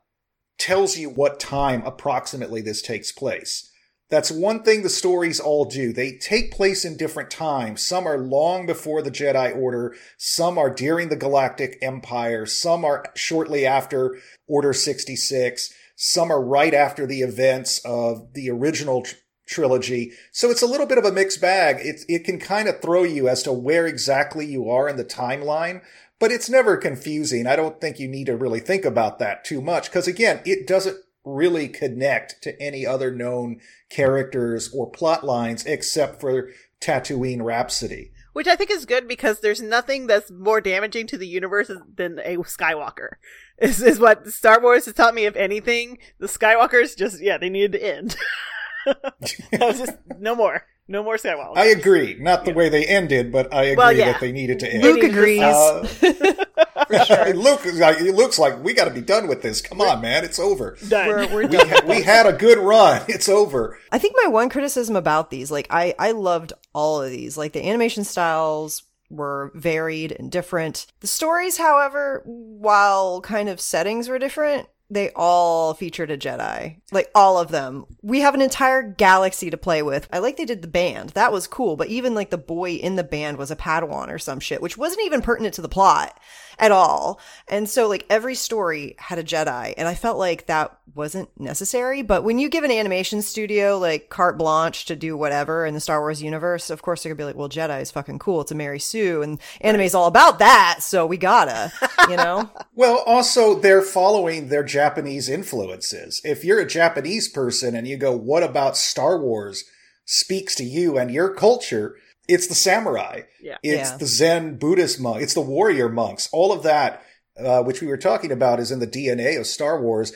tells 0.58 0.96
you 0.96 1.10
what 1.10 1.40
time 1.40 1.82
approximately 1.84 2.60
this 2.60 2.82
takes 2.82 3.12
place. 3.12 3.70
That's 4.10 4.30
one 4.30 4.62
thing 4.62 4.82
the 4.82 4.90
stories 4.90 5.40
all 5.40 5.64
do. 5.64 5.92
They 5.92 6.12
take 6.12 6.52
place 6.52 6.84
in 6.84 6.96
different 6.96 7.30
times. 7.30 7.84
Some 7.84 8.06
are 8.06 8.18
long 8.18 8.66
before 8.66 9.02
the 9.02 9.10
Jedi 9.10 9.56
Order, 9.56 9.94
some 10.18 10.58
are 10.58 10.70
during 10.70 11.08
the 11.08 11.16
Galactic 11.16 11.78
Empire, 11.80 12.46
some 12.46 12.84
are 12.84 13.04
shortly 13.14 13.66
after 13.66 14.18
Order 14.46 14.72
66, 14.72 15.72
some 15.96 16.30
are 16.30 16.40
right 16.40 16.74
after 16.74 17.06
the 17.06 17.22
events 17.22 17.80
of 17.84 18.34
the 18.34 18.50
original 18.50 19.02
tr- 19.02 19.14
trilogy. 19.46 20.12
So 20.32 20.50
it's 20.50 20.62
a 20.62 20.66
little 20.66 20.86
bit 20.86 20.98
of 20.98 21.04
a 21.04 21.12
mixed 21.12 21.40
bag. 21.40 21.76
It, 21.80 22.04
it 22.08 22.24
can 22.24 22.38
kind 22.38 22.68
of 22.68 22.80
throw 22.80 23.04
you 23.04 23.28
as 23.28 23.42
to 23.44 23.52
where 23.52 23.86
exactly 23.86 24.46
you 24.46 24.68
are 24.70 24.88
in 24.88 24.96
the 24.96 25.04
timeline, 25.04 25.82
but 26.24 26.32
it's 26.32 26.48
never 26.48 26.78
confusing. 26.78 27.46
I 27.46 27.54
don't 27.54 27.82
think 27.82 27.98
you 27.98 28.08
need 28.08 28.28
to 28.28 28.34
really 28.34 28.60
think 28.60 28.86
about 28.86 29.18
that 29.18 29.44
too 29.44 29.60
much 29.60 29.90
because 29.90 30.08
again, 30.08 30.40
it 30.46 30.66
doesn't 30.66 30.96
really 31.22 31.68
connect 31.68 32.42
to 32.44 32.58
any 32.62 32.86
other 32.86 33.14
known 33.14 33.60
characters 33.90 34.72
or 34.72 34.90
plot 34.90 35.22
lines 35.22 35.66
except 35.66 36.22
for 36.22 36.48
Tatooine 36.80 37.42
Rhapsody. 37.42 38.12
Which 38.32 38.46
I 38.46 38.56
think 38.56 38.70
is 38.70 38.86
good 38.86 39.06
because 39.06 39.40
there's 39.40 39.60
nothing 39.60 40.06
that's 40.06 40.30
more 40.30 40.62
damaging 40.62 41.08
to 41.08 41.18
the 41.18 41.28
universe 41.28 41.70
than 41.94 42.18
a 42.20 42.38
Skywalker. 42.38 43.16
Is 43.58 43.82
is 43.82 43.98
what 43.98 44.26
Star 44.28 44.62
Wars 44.62 44.86
has 44.86 44.94
taught 44.94 45.14
me. 45.14 45.26
If 45.26 45.36
anything, 45.36 45.98
the 46.18 46.26
Skywalkers 46.26 46.96
just 46.96 47.20
yeah 47.20 47.36
they 47.36 47.50
needed 47.50 47.72
to 47.72 47.86
end. 47.96 48.16
that 48.86 49.60
was 49.60 49.78
just 49.78 49.98
no 50.18 50.34
more, 50.34 50.64
no 50.88 51.02
more 51.02 51.16
Skywalker. 51.16 51.56
I 51.56 51.66
agree. 51.66 52.16
Not 52.20 52.44
the 52.44 52.52
way 52.52 52.68
they 52.68 52.84
ended, 52.86 53.32
but 53.32 53.52
I 53.52 53.62
agree 53.64 53.76
Well, 53.76 53.92
yeah. 53.92 54.12
that 54.12 54.20
they 54.20 54.32
needed 54.32 54.60
to 54.60 54.72
end. 54.72 54.82
Luke 54.82 54.96
needed 54.96 55.12
to 55.12 55.18
agrees. 55.18 55.42
Uh, 55.42 55.86
For 56.88 56.98
sure. 57.06 57.34
Luke 57.34 57.64
is 57.64 57.78
like, 57.78 58.00
it 58.00 58.14
looks 58.14 58.38
like 58.38 58.62
we 58.62 58.74
got 58.74 58.84
to 58.86 58.90
be 58.90 59.00
done 59.00 59.26
with 59.28 59.40
this. 59.42 59.62
Come 59.62 59.80
on, 59.80 60.00
man, 60.02 60.24
it's 60.24 60.38
over. 60.38 60.76
Done. 60.88 61.08
We're, 61.08 61.28
we're 61.32 61.42
We, 61.46 61.56
done. 61.56 61.68
ha- 61.68 61.80
we 61.88 62.02
had 62.02 62.26
a 62.26 62.32
good 62.32 62.58
run. 62.58 63.02
It's 63.08 63.28
over. 63.28 63.78
I 63.92 63.98
think 63.98 64.14
my 64.22 64.28
one 64.28 64.48
criticism 64.48 64.96
about 64.96 65.30
these, 65.30 65.50
like 65.50 65.66
I, 65.70 65.94
I 65.98 66.10
loved 66.10 66.52
all 66.74 67.00
of 67.00 67.10
these. 67.10 67.36
Like 67.38 67.52
the 67.52 67.66
animation 67.66 68.04
styles 68.04 68.82
were 69.08 69.52
varied 69.54 70.12
and 70.12 70.30
different. 70.32 70.86
The 71.00 71.06
stories, 71.06 71.56
however, 71.56 72.22
while 72.26 73.20
kind 73.20 73.48
of 73.48 73.60
settings 73.60 74.08
were 74.08 74.18
different, 74.18 74.66
they 74.90 75.10
all 75.16 75.74
featured 75.74 76.10
a 76.10 76.18
Jedi. 76.18 76.80
Like 76.92 77.10
all 77.14 77.38
of 77.38 77.50
them. 77.50 77.86
We 78.02 78.20
have 78.20 78.34
an 78.34 78.42
entire 78.42 78.82
galaxy 78.82 79.50
to 79.50 79.56
play 79.56 79.82
with. 79.82 80.08
I 80.12 80.18
like 80.18 80.36
they 80.36 80.44
did 80.44 80.62
the 80.62 80.68
band. 80.68 81.10
That 81.10 81.32
was 81.32 81.46
cool. 81.46 81.76
But 81.76 81.88
even 81.88 82.14
like 82.14 82.30
the 82.30 82.38
boy 82.38 82.72
in 82.72 82.96
the 82.96 83.04
band 83.04 83.38
was 83.38 83.50
a 83.50 83.56
Padawan 83.56 84.08
or 84.08 84.18
some 84.18 84.40
shit, 84.40 84.62
which 84.62 84.78
wasn't 84.78 85.04
even 85.04 85.22
pertinent 85.22 85.54
to 85.54 85.62
the 85.62 85.68
plot 85.68 86.18
at 86.58 86.72
all. 86.72 87.20
And 87.48 87.68
so 87.68 87.88
like 87.88 88.06
every 88.10 88.34
story 88.34 88.94
had 88.98 89.18
a 89.18 89.24
Jedi 89.24 89.74
and 89.76 89.88
I 89.88 89.94
felt 89.94 90.18
like 90.18 90.46
that 90.46 90.78
wasn't 90.94 91.28
necessary, 91.40 92.02
but 92.02 92.24
when 92.24 92.38
you 92.38 92.48
give 92.48 92.64
an 92.64 92.70
animation 92.70 93.22
studio 93.22 93.78
like 93.78 94.10
carte 94.10 94.38
blanche 94.38 94.84
to 94.86 94.96
do 94.96 95.16
whatever 95.16 95.66
in 95.66 95.74
the 95.74 95.80
Star 95.80 96.00
Wars 96.00 96.22
universe, 96.22 96.70
of 96.70 96.82
course 96.82 97.02
they're 97.02 97.10
going 97.10 97.16
to 97.16 97.22
be 97.22 97.26
like, 97.26 97.36
"Well, 97.36 97.48
Jedi 97.48 97.80
is 97.80 97.90
fucking 97.90 98.18
cool. 98.18 98.42
It's 98.42 98.52
a 98.52 98.54
Mary 98.54 98.78
Sue 98.78 99.22
and 99.22 99.40
anime's 99.60 99.94
all 99.94 100.06
about 100.06 100.38
that, 100.38 100.78
so 100.80 101.06
we 101.06 101.16
gotta." 101.16 101.72
You 102.08 102.16
know? 102.16 102.50
Well, 102.76 103.04
also, 103.06 103.54
they're 103.54 103.82
following 103.82 104.48
their 104.48 104.64
Japanese 104.64 105.28
influences. 105.28 106.20
If 106.24 106.44
you're 106.44 106.58
a 106.58 106.66
Japanese 106.66 107.28
person 107.28 107.76
and 107.76 107.86
you 107.86 107.96
go, 107.96 108.14
what 108.16 108.42
about 108.42 108.76
Star 108.76 109.18
Wars 109.18 109.64
speaks 110.04 110.56
to 110.56 110.64
you 110.64 110.98
and 110.98 111.10
your 111.10 111.32
culture? 111.32 111.96
It's 112.28 112.46
the 112.46 112.54
samurai. 112.54 113.22
Yeah. 113.42 113.58
It's 113.62 113.90
Yeah. 113.90 113.96
the 113.98 114.06
Zen 114.06 114.56
Buddhist 114.56 115.00
monk. 115.00 115.22
It's 115.22 115.34
the 115.34 115.40
warrior 115.40 115.88
monks. 115.88 116.28
All 116.32 116.52
of 116.52 116.62
that, 116.62 117.02
uh, 117.38 117.62
which 117.62 117.80
we 117.80 117.86
were 117.86 117.96
talking 117.96 118.32
about, 118.32 118.60
is 118.60 118.70
in 118.70 118.78
the 118.78 118.86
DNA 118.86 119.36
of 119.38 119.46
Star 119.46 119.80
Wars. 119.80 120.12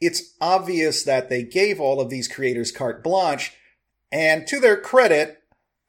It's 0.00 0.34
obvious 0.40 1.02
that 1.04 1.28
they 1.28 1.42
gave 1.42 1.80
all 1.80 2.00
of 2.00 2.08
these 2.10 2.28
creators 2.28 2.72
carte 2.72 3.02
blanche. 3.02 3.52
And 4.12 4.46
to 4.46 4.58
their 4.60 4.76
credit, 4.80 5.38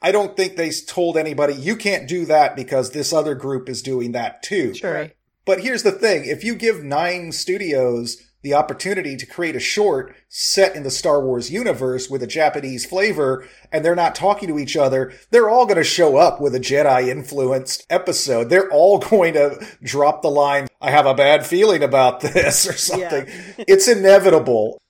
I 0.02 0.12
don't 0.12 0.36
think 0.36 0.56
they 0.56 0.72
told 0.72 1.16
anybody, 1.18 1.54
you 1.54 1.76
can't 1.76 2.08
do 2.08 2.26
that 2.26 2.56
because 2.56 2.92
this 2.92 3.14
other 3.14 3.36
group 3.36 3.70
is 3.70 3.82
doing 3.82 4.12
that 4.14 4.42
too. 4.44 4.74
Sure. 4.74 5.12
But 5.46 5.62
here's 5.62 5.84
the 5.84 5.92
thing. 5.92 6.26
If 6.26 6.44
you 6.44 6.56
give 6.56 6.84
nine 6.84 7.32
studios 7.32 8.18
the 8.42 8.54
opportunity 8.54 9.16
to 9.16 9.26
create 9.26 9.56
a 9.56 9.60
short 9.60 10.16
set 10.30 10.76
in 10.76 10.84
the 10.84 10.90
Star 10.90 11.24
Wars 11.24 11.52
universe 11.52 12.10
with 12.10 12.24
a 12.24 12.28
Japanese 12.28 12.86
flavor 12.86 13.48
and 13.72 13.86
they're 13.86 13.96
not 13.96 14.16
talking 14.16 14.48
to 14.48 14.60
each 14.60 14.76
other, 14.76 15.14
they're 15.30 15.50
all 15.50 15.66
going 15.66 15.78
to 15.78 15.84
show 15.84 16.18
up 16.18 16.42
with 16.42 16.56
a 16.56 16.60
Jedi 16.60 17.08
influenced 17.08 17.86
episode. 17.90 18.50
They're 18.50 18.72
all 18.72 19.00
going 19.10 19.34
to 19.34 19.66
drop 19.84 20.22
the 20.22 20.32
line, 20.32 20.68
I 20.82 20.92
have 20.92 21.06
a 21.06 21.14
bad 21.14 21.46
feeling 21.46 21.84
about 21.84 22.22
this 22.22 22.68
or 22.68 22.74
something. 22.74 23.28
it's 23.60 23.88
inevitable. 23.88 24.82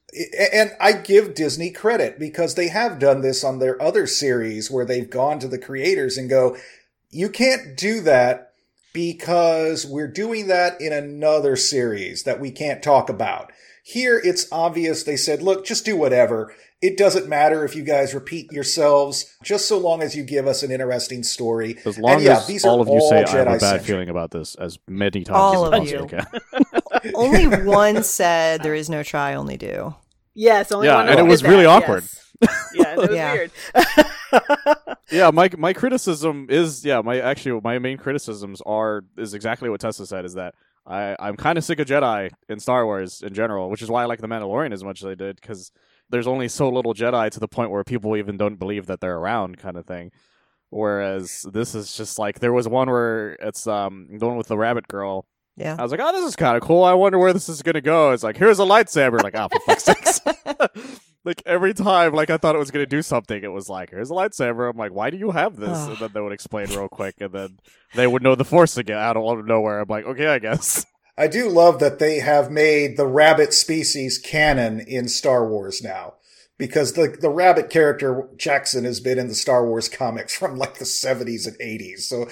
And 0.53 0.71
I 0.79 0.93
give 0.93 1.35
Disney 1.35 1.71
credit 1.71 2.19
because 2.19 2.55
they 2.55 2.67
have 2.67 2.99
done 2.99 3.21
this 3.21 3.43
on 3.43 3.59
their 3.59 3.81
other 3.81 4.07
series 4.07 4.69
where 4.69 4.85
they've 4.85 5.09
gone 5.09 5.39
to 5.39 5.47
the 5.47 5.57
creators 5.57 6.17
and 6.17 6.29
go, 6.29 6.57
you 7.09 7.29
can't 7.29 7.77
do 7.77 8.01
that 8.01 8.50
because 8.93 9.85
we're 9.85 10.07
doing 10.07 10.47
that 10.47 10.79
in 10.81 10.91
another 10.93 11.55
series 11.55 12.23
that 12.23 12.39
we 12.39 12.51
can't 12.51 12.83
talk 12.83 13.09
about. 13.09 13.51
Here, 13.83 14.21
it's 14.23 14.47
obvious 14.51 15.03
they 15.03 15.17
said, 15.17 15.41
look, 15.41 15.65
just 15.65 15.85
do 15.85 15.95
whatever. 15.97 16.53
It 16.81 16.97
doesn't 16.97 17.27
matter 17.27 17.63
if 17.65 17.75
you 17.75 17.83
guys 17.83 18.13
repeat 18.13 18.51
yourselves, 18.51 19.35
just 19.43 19.67
so 19.67 19.77
long 19.77 20.01
as 20.01 20.15
you 20.15 20.23
give 20.23 20.47
us 20.47 20.63
an 20.63 20.71
interesting 20.71 21.23
story. 21.23 21.77
As 21.85 21.97
long 21.97 22.15
And 22.15 22.23
yeah, 22.23 22.37
as 22.37 22.47
these 22.47 22.65
all 22.65 22.79
are 22.79 22.81
of 22.81 22.87
you 22.89 23.01
say 23.01 23.23
I 23.23 23.29
have 23.29 23.47
a 23.47 23.51
bad 23.51 23.59
Jedi-centric. 23.59 23.85
feeling 23.85 24.09
about 24.09 24.31
this 24.31 24.55
as 24.55 24.77
many 24.87 25.23
times 25.23 25.29
All 25.37 25.73
as 25.73 25.81
of 25.81 25.87
you 25.87 25.99
you. 25.99 26.07
possibly 26.07 26.61
can. 27.01 27.11
only 27.15 27.63
one 27.65 28.03
said 28.03 28.61
there 28.63 28.75
is 28.75 28.89
no 28.89 29.03
try, 29.03 29.33
only 29.35 29.57
do. 29.57 29.93
Yes, 30.33 30.71
only 30.71 30.87
Yeah, 30.87 30.95
one 30.95 31.09
and 31.09 31.19
it 31.19 31.23
did 31.23 31.29
was 31.29 31.41
that, 31.41 31.49
really 31.49 31.65
awkward. 31.65 32.03
yes. 32.41 32.67
Yeah, 32.73 32.93
it 32.93 32.97
was 32.97 33.09
Yeah. 33.13 33.33
weird. 33.33 33.51
yeah, 35.09 35.31
my 35.31 35.49
my 35.57 35.73
criticism 35.73 36.47
is 36.49 36.85
yeah, 36.85 37.01
my 37.01 37.19
actually 37.19 37.59
my 37.61 37.79
main 37.79 37.97
criticisms 37.97 38.61
are 38.65 39.03
is 39.17 39.33
exactly 39.33 39.69
what 39.69 39.81
Tessa 39.81 40.05
said 40.05 40.25
is 40.25 40.33
that 40.35 40.55
I 40.85 41.15
I'm 41.19 41.35
kind 41.35 41.57
of 41.57 41.63
sick 41.63 41.79
of 41.79 41.87
Jedi 41.87 42.31
in 42.49 42.59
Star 42.59 42.85
Wars 42.85 43.21
in 43.21 43.33
general, 43.33 43.69
which 43.69 43.81
is 43.81 43.89
why 43.89 44.03
I 44.03 44.05
like 44.05 44.19
the 44.19 44.27
Mandalorian 44.27 44.73
as 44.73 44.83
much 44.83 45.01
as 45.01 45.07
I 45.07 45.15
did 45.15 45.39
because 45.39 45.71
there's 46.09 46.27
only 46.27 46.47
so 46.47 46.69
little 46.69 46.93
Jedi 46.93 47.29
to 47.31 47.39
the 47.39 47.47
point 47.47 47.71
where 47.71 47.83
people 47.83 48.15
even 48.17 48.37
don't 48.37 48.57
believe 48.57 48.87
that 48.87 48.99
they're 48.99 49.17
around, 49.17 49.57
kind 49.57 49.77
of 49.77 49.85
thing. 49.85 50.11
Whereas 50.69 51.45
this 51.51 51.75
is 51.75 51.95
just 51.95 52.17
like 52.17 52.39
there 52.39 52.53
was 52.53 52.67
one 52.67 52.89
where 52.89 53.33
it's 53.33 53.67
um 53.67 54.07
the 54.17 54.27
one 54.27 54.37
with 54.37 54.47
the 54.47 54.57
rabbit 54.57 54.87
girl. 54.87 55.25
Yeah. 55.61 55.75
I 55.77 55.83
was 55.83 55.91
like, 55.91 56.01
oh, 56.01 56.11
this 56.11 56.25
is 56.25 56.35
kind 56.35 56.57
of 56.57 56.63
cool. 56.63 56.83
I 56.83 56.93
wonder 56.93 57.19
where 57.19 57.33
this 57.33 57.47
is 57.47 57.61
gonna 57.61 57.81
go. 57.81 58.11
It's 58.11 58.23
like 58.23 58.35
here's 58.35 58.59
a 58.59 58.63
lightsaber. 58.63 59.21
Like, 59.21 59.35
oh, 59.35 59.47
for 59.51 59.59
fuck's 59.59 59.83
sakes. 59.83 60.21
like 61.23 61.43
every 61.45 61.75
time, 61.75 62.13
like 62.13 62.31
I 62.31 62.37
thought 62.37 62.55
it 62.55 62.59
was 62.59 62.71
gonna 62.71 62.87
do 62.87 63.03
something, 63.03 63.43
it 63.43 63.51
was 63.51 63.69
like, 63.69 63.91
here's 63.91 64.09
a 64.09 64.15
lightsaber. 64.15 64.69
I'm 64.69 64.77
like, 64.77 64.91
why 64.91 65.11
do 65.11 65.17
you 65.17 65.29
have 65.29 65.57
this? 65.57 65.77
and 65.87 65.97
then 65.97 66.09
they 66.13 66.19
would 66.21 66.33
explain 66.33 66.67
real 66.69 66.89
quick, 66.89 67.15
and 67.21 67.31
then 67.31 67.59
they 67.93 68.07
would 68.07 68.23
know 68.23 68.33
the 68.33 68.43
force 68.43 68.75
again 68.77 68.97
out 68.97 69.17
of 69.17 69.45
nowhere. 69.45 69.81
I'm 69.81 69.87
like, 69.87 70.05
okay, 70.05 70.27
I 70.27 70.39
guess. 70.39 70.85
I 71.17 71.27
do 71.27 71.49
love 71.49 71.79
that 71.79 71.99
they 71.99 72.19
have 72.19 72.49
made 72.49 72.97
the 72.97 73.05
rabbit 73.05 73.53
species 73.53 74.17
canon 74.17 74.79
in 74.79 75.07
Star 75.07 75.47
Wars 75.47 75.83
now. 75.83 76.15
Because 76.57 76.93
the, 76.93 77.15
the 77.19 77.29
rabbit 77.29 77.71
character 77.71 78.27
Jackson 78.37 78.85
has 78.85 78.99
been 78.99 79.17
in 79.17 79.27
the 79.27 79.35
Star 79.35 79.65
Wars 79.65 79.89
comics 79.89 80.35
from 80.35 80.57
like 80.57 80.75
the 80.75 80.85
70s 80.85 81.47
and 81.47 81.57
80s. 81.57 82.01
So 82.01 82.27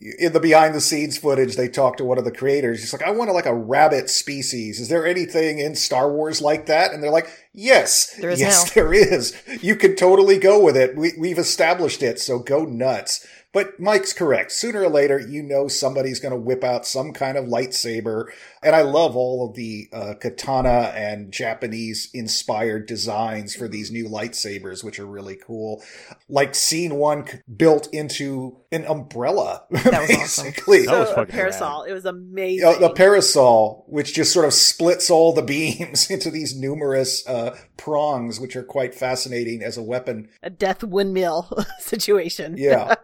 in 0.00 0.32
the 0.32 0.40
behind 0.40 0.74
the 0.74 0.80
scenes 0.80 1.16
footage, 1.16 1.56
they 1.56 1.68
talked 1.68 1.98
to 1.98 2.04
one 2.04 2.18
of 2.18 2.24
the 2.24 2.32
creators. 2.32 2.80
He's 2.80 2.92
like, 2.92 3.02
I 3.02 3.10
want 3.10 3.28
to 3.28 3.32
like 3.32 3.46
a 3.46 3.54
rabbit 3.54 4.10
species. 4.10 4.80
Is 4.80 4.88
there 4.88 5.06
anything 5.06 5.58
in 5.58 5.74
Star 5.74 6.10
Wars 6.10 6.42
like 6.42 6.66
that? 6.66 6.92
And 6.92 7.02
they're 7.02 7.10
like, 7.10 7.28
yes, 7.52 8.14
There 8.14 8.30
is 8.30 8.40
yes, 8.40 8.64
now. 8.64 8.72
there 8.74 8.92
is. 8.92 9.40
You 9.60 9.76
can 9.76 9.96
totally 9.96 10.38
go 10.38 10.62
with 10.62 10.76
it. 10.76 10.96
We, 10.96 11.12
we've 11.18 11.38
established 11.38 12.02
it. 12.02 12.20
So 12.20 12.38
go 12.38 12.64
nuts. 12.64 13.26
But 13.52 13.78
Mike's 13.78 14.14
correct. 14.14 14.52
Sooner 14.52 14.82
or 14.82 14.88
later, 14.88 15.18
you 15.18 15.42
know 15.42 15.68
somebody's 15.68 16.20
going 16.20 16.32
to 16.32 16.40
whip 16.40 16.64
out 16.64 16.86
some 16.86 17.12
kind 17.12 17.36
of 17.36 17.44
lightsaber. 17.44 18.26
And 18.62 18.76
I 18.76 18.82
love 18.82 19.16
all 19.16 19.48
of 19.48 19.54
the 19.56 19.88
uh, 19.92 20.14
katana 20.20 20.92
and 20.94 21.32
Japanese 21.32 22.08
inspired 22.14 22.86
designs 22.86 23.54
for 23.54 23.66
these 23.68 23.90
new 23.90 24.08
lightsabers, 24.08 24.84
which 24.84 24.98
are 25.00 25.06
really 25.06 25.36
cool. 25.36 25.82
Like 26.28 26.54
scene 26.54 26.94
one 26.96 27.26
built 27.56 27.88
into 27.92 28.58
an 28.70 28.84
umbrella, 28.86 29.64
That 29.70 29.84
was 29.84 30.10
awesome. 30.10 30.44
basically. 30.46 30.86
That 30.86 30.98
was 31.00 31.08
So, 31.08 31.12
a 31.12 31.16
fucking 31.16 31.32
parasol. 31.34 31.82
It 31.82 31.92
was 31.92 32.04
amazing. 32.04 32.66
Uh, 32.68 32.78
the 32.78 32.90
parasol, 32.90 33.84
which 33.88 34.14
just 34.14 34.32
sort 34.32 34.46
of 34.46 34.52
splits 34.54 35.10
all 35.10 35.32
the 35.32 35.42
beams 35.52 36.10
into 36.10 36.30
these 36.30 36.56
numerous 36.56 37.26
uh, 37.26 37.56
prongs, 37.76 38.38
which 38.40 38.54
are 38.56 38.62
quite 38.62 38.94
fascinating 38.94 39.62
as 39.62 39.76
a 39.76 39.82
weapon. 39.82 40.28
a 40.42 40.50
death 40.50 40.82
windmill 40.84 41.64
situation. 41.80 42.54
Yeah. 42.56 42.94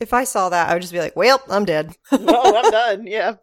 If 0.00 0.12
I 0.12 0.24
saw 0.24 0.48
that, 0.48 0.68
I 0.68 0.74
would 0.74 0.82
just 0.82 0.92
be 0.92 1.00
like, 1.00 1.16
well, 1.16 1.42
I'm 1.48 1.64
dead. 1.64 1.96
oh, 2.12 2.56
I'm 2.56 2.70
done. 2.70 3.06
Yeah. 3.06 3.36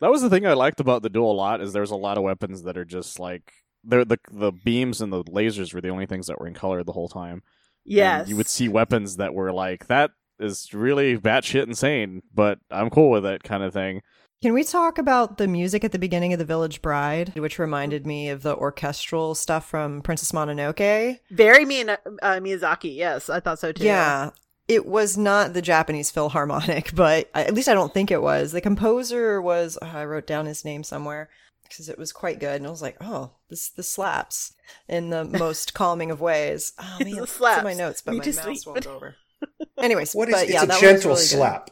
That 0.00 0.10
was 0.10 0.22
the 0.22 0.30
thing 0.30 0.46
I 0.46 0.52
liked 0.52 0.80
about 0.80 1.02
the 1.02 1.10
duel 1.10 1.32
a 1.32 1.34
lot 1.34 1.60
is 1.60 1.72
there's 1.72 1.90
a 1.90 1.96
lot 1.96 2.18
of 2.18 2.24
weapons 2.24 2.64
that 2.64 2.76
are 2.76 2.84
just 2.84 3.18
like 3.18 3.52
they're 3.84 4.04
the 4.04 4.18
the 4.30 4.52
beams 4.52 5.00
and 5.00 5.12
the 5.12 5.24
lasers 5.24 5.72
were 5.74 5.80
the 5.80 5.88
only 5.88 6.06
things 6.06 6.26
that 6.26 6.38
were 6.40 6.46
in 6.46 6.54
color 6.54 6.84
the 6.84 6.92
whole 6.92 7.08
time. 7.08 7.42
Yes. 7.84 8.22
And 8.22 8.30
you 8.30 8.36
would 8.36 8.48
see 8.48 8.68
weapons 8.68 9.16
that 9.16 9.34
were 9.34 9.52
like 9.52 9.86
that 9.88 10.10
is 10.38 10.72
really 10.72 11.16
batshit 11.16 11.64
insane, 11.66 12.22
but 12.34 12.58
I'm 12.70 12.90
cool 12.90 13.10
with 13.10 13.24
it 13.24 13.42
kind 13.42 13.62
of 13.62 13.72
thing. 13.72 14.02
Can 14.42 14.54
we 14.54 14.64
talk 14.64 14.98
about 14.98 15.38
the 15.38 15.46
music 15.46 15.84
at 15.84 15.92
the 15.92 16.00
beginning 16.00 16.32
of 16.32 16.40
The 16.40 16.44
Village 16.44 16.82
Bride, 16.82 17.32
which 17.38 17.60
reminded 17.60 18.04
me 18.08 18.28
of 18.28 18.42
the 18.42 18.56
orchestral 18.56 19.36
stuff 19.36 19.68
from 19.68 20.02
Princess 20.02 20.32
Mononoke? 20.32 21.20
Very 21.30 21.64
Miya- 21.64 22.00
uh, 22.20 22.40
Miyazaki. 22.40 22.96
Yes, 22.96 23.30
I 23.30 23.38
thought 23.38 23.60
so 23.60 23.70
too. 23.70 23.84
Yeah. 23.84 24.30
It 24.72 24.86
was 24.86 25.18
not 25.18 25.52
the 25.52 25.62
Japanese 25.62 26.10
Philharmonic, 26.10 26.92
but 26.94 27.28
I, 27.34 27.44
at 27.44 27.54
least 27.54 27.68
I 27.68 27.74
don't 27.74 27.92
think 27.92 28.10
it 28.10 28.22
was. 28.22 28.52
The 28.52 28.60
composer 28.60 29.40
was, 29.42 29.76
oh, 29.82 29.86
I 29.86 30.04
wrote 30.04 30.26
down 30.26 30.46
his 30.46 30.64
name 30.64 30.82
somewhere 30.82 31.28
because 31.64 31.88
it 31.88 31.98
was 31.98 32.12
quite 32.12 32.40
good. 32.40 32.56
And 32.56 32.66
I 32.66 32.70
was 32.70 32.82
like, 32.82 32.96
oh, 33.00 33.32
this 33.50 33.68
this 33.70 33.90
slaps 33.90 34.54
in 34.88 35.10
the 35.10 35.24
most 35.44 35.74
calming 35.74 36.10
of 36.10 36.20
ways. 36.20 36.72
Oh, 36.78 36.96
man, 37.00 37.08
This 37.10 37.18
it's 37.18 37.20
in 37.20 37.26
slaps. 37.26 37.64
my 37.64 37.74
notes, 37.74 38.00
but 38.02 38.12
Me 38.12 38.18
my 38.18 38.24
too, 38.24 38.32
mouse 38.32 38.44
sweet. 38.44 38.66
won't 38.66 38.84
go 38.84 38.94
over. 38.96 39.16
Anyways, 39.78 40.14
What 40.14 40.28
is 40.28 40.34
but 40.34 40.42
it's 40.44 40.52
yeah, 40.52 40.62
a 40.62 40.66
that 40.66 40.80
gentle 40.80 41.10
really 41.10 41.22
good. 41.22 41.28
slap. 41.28 41.70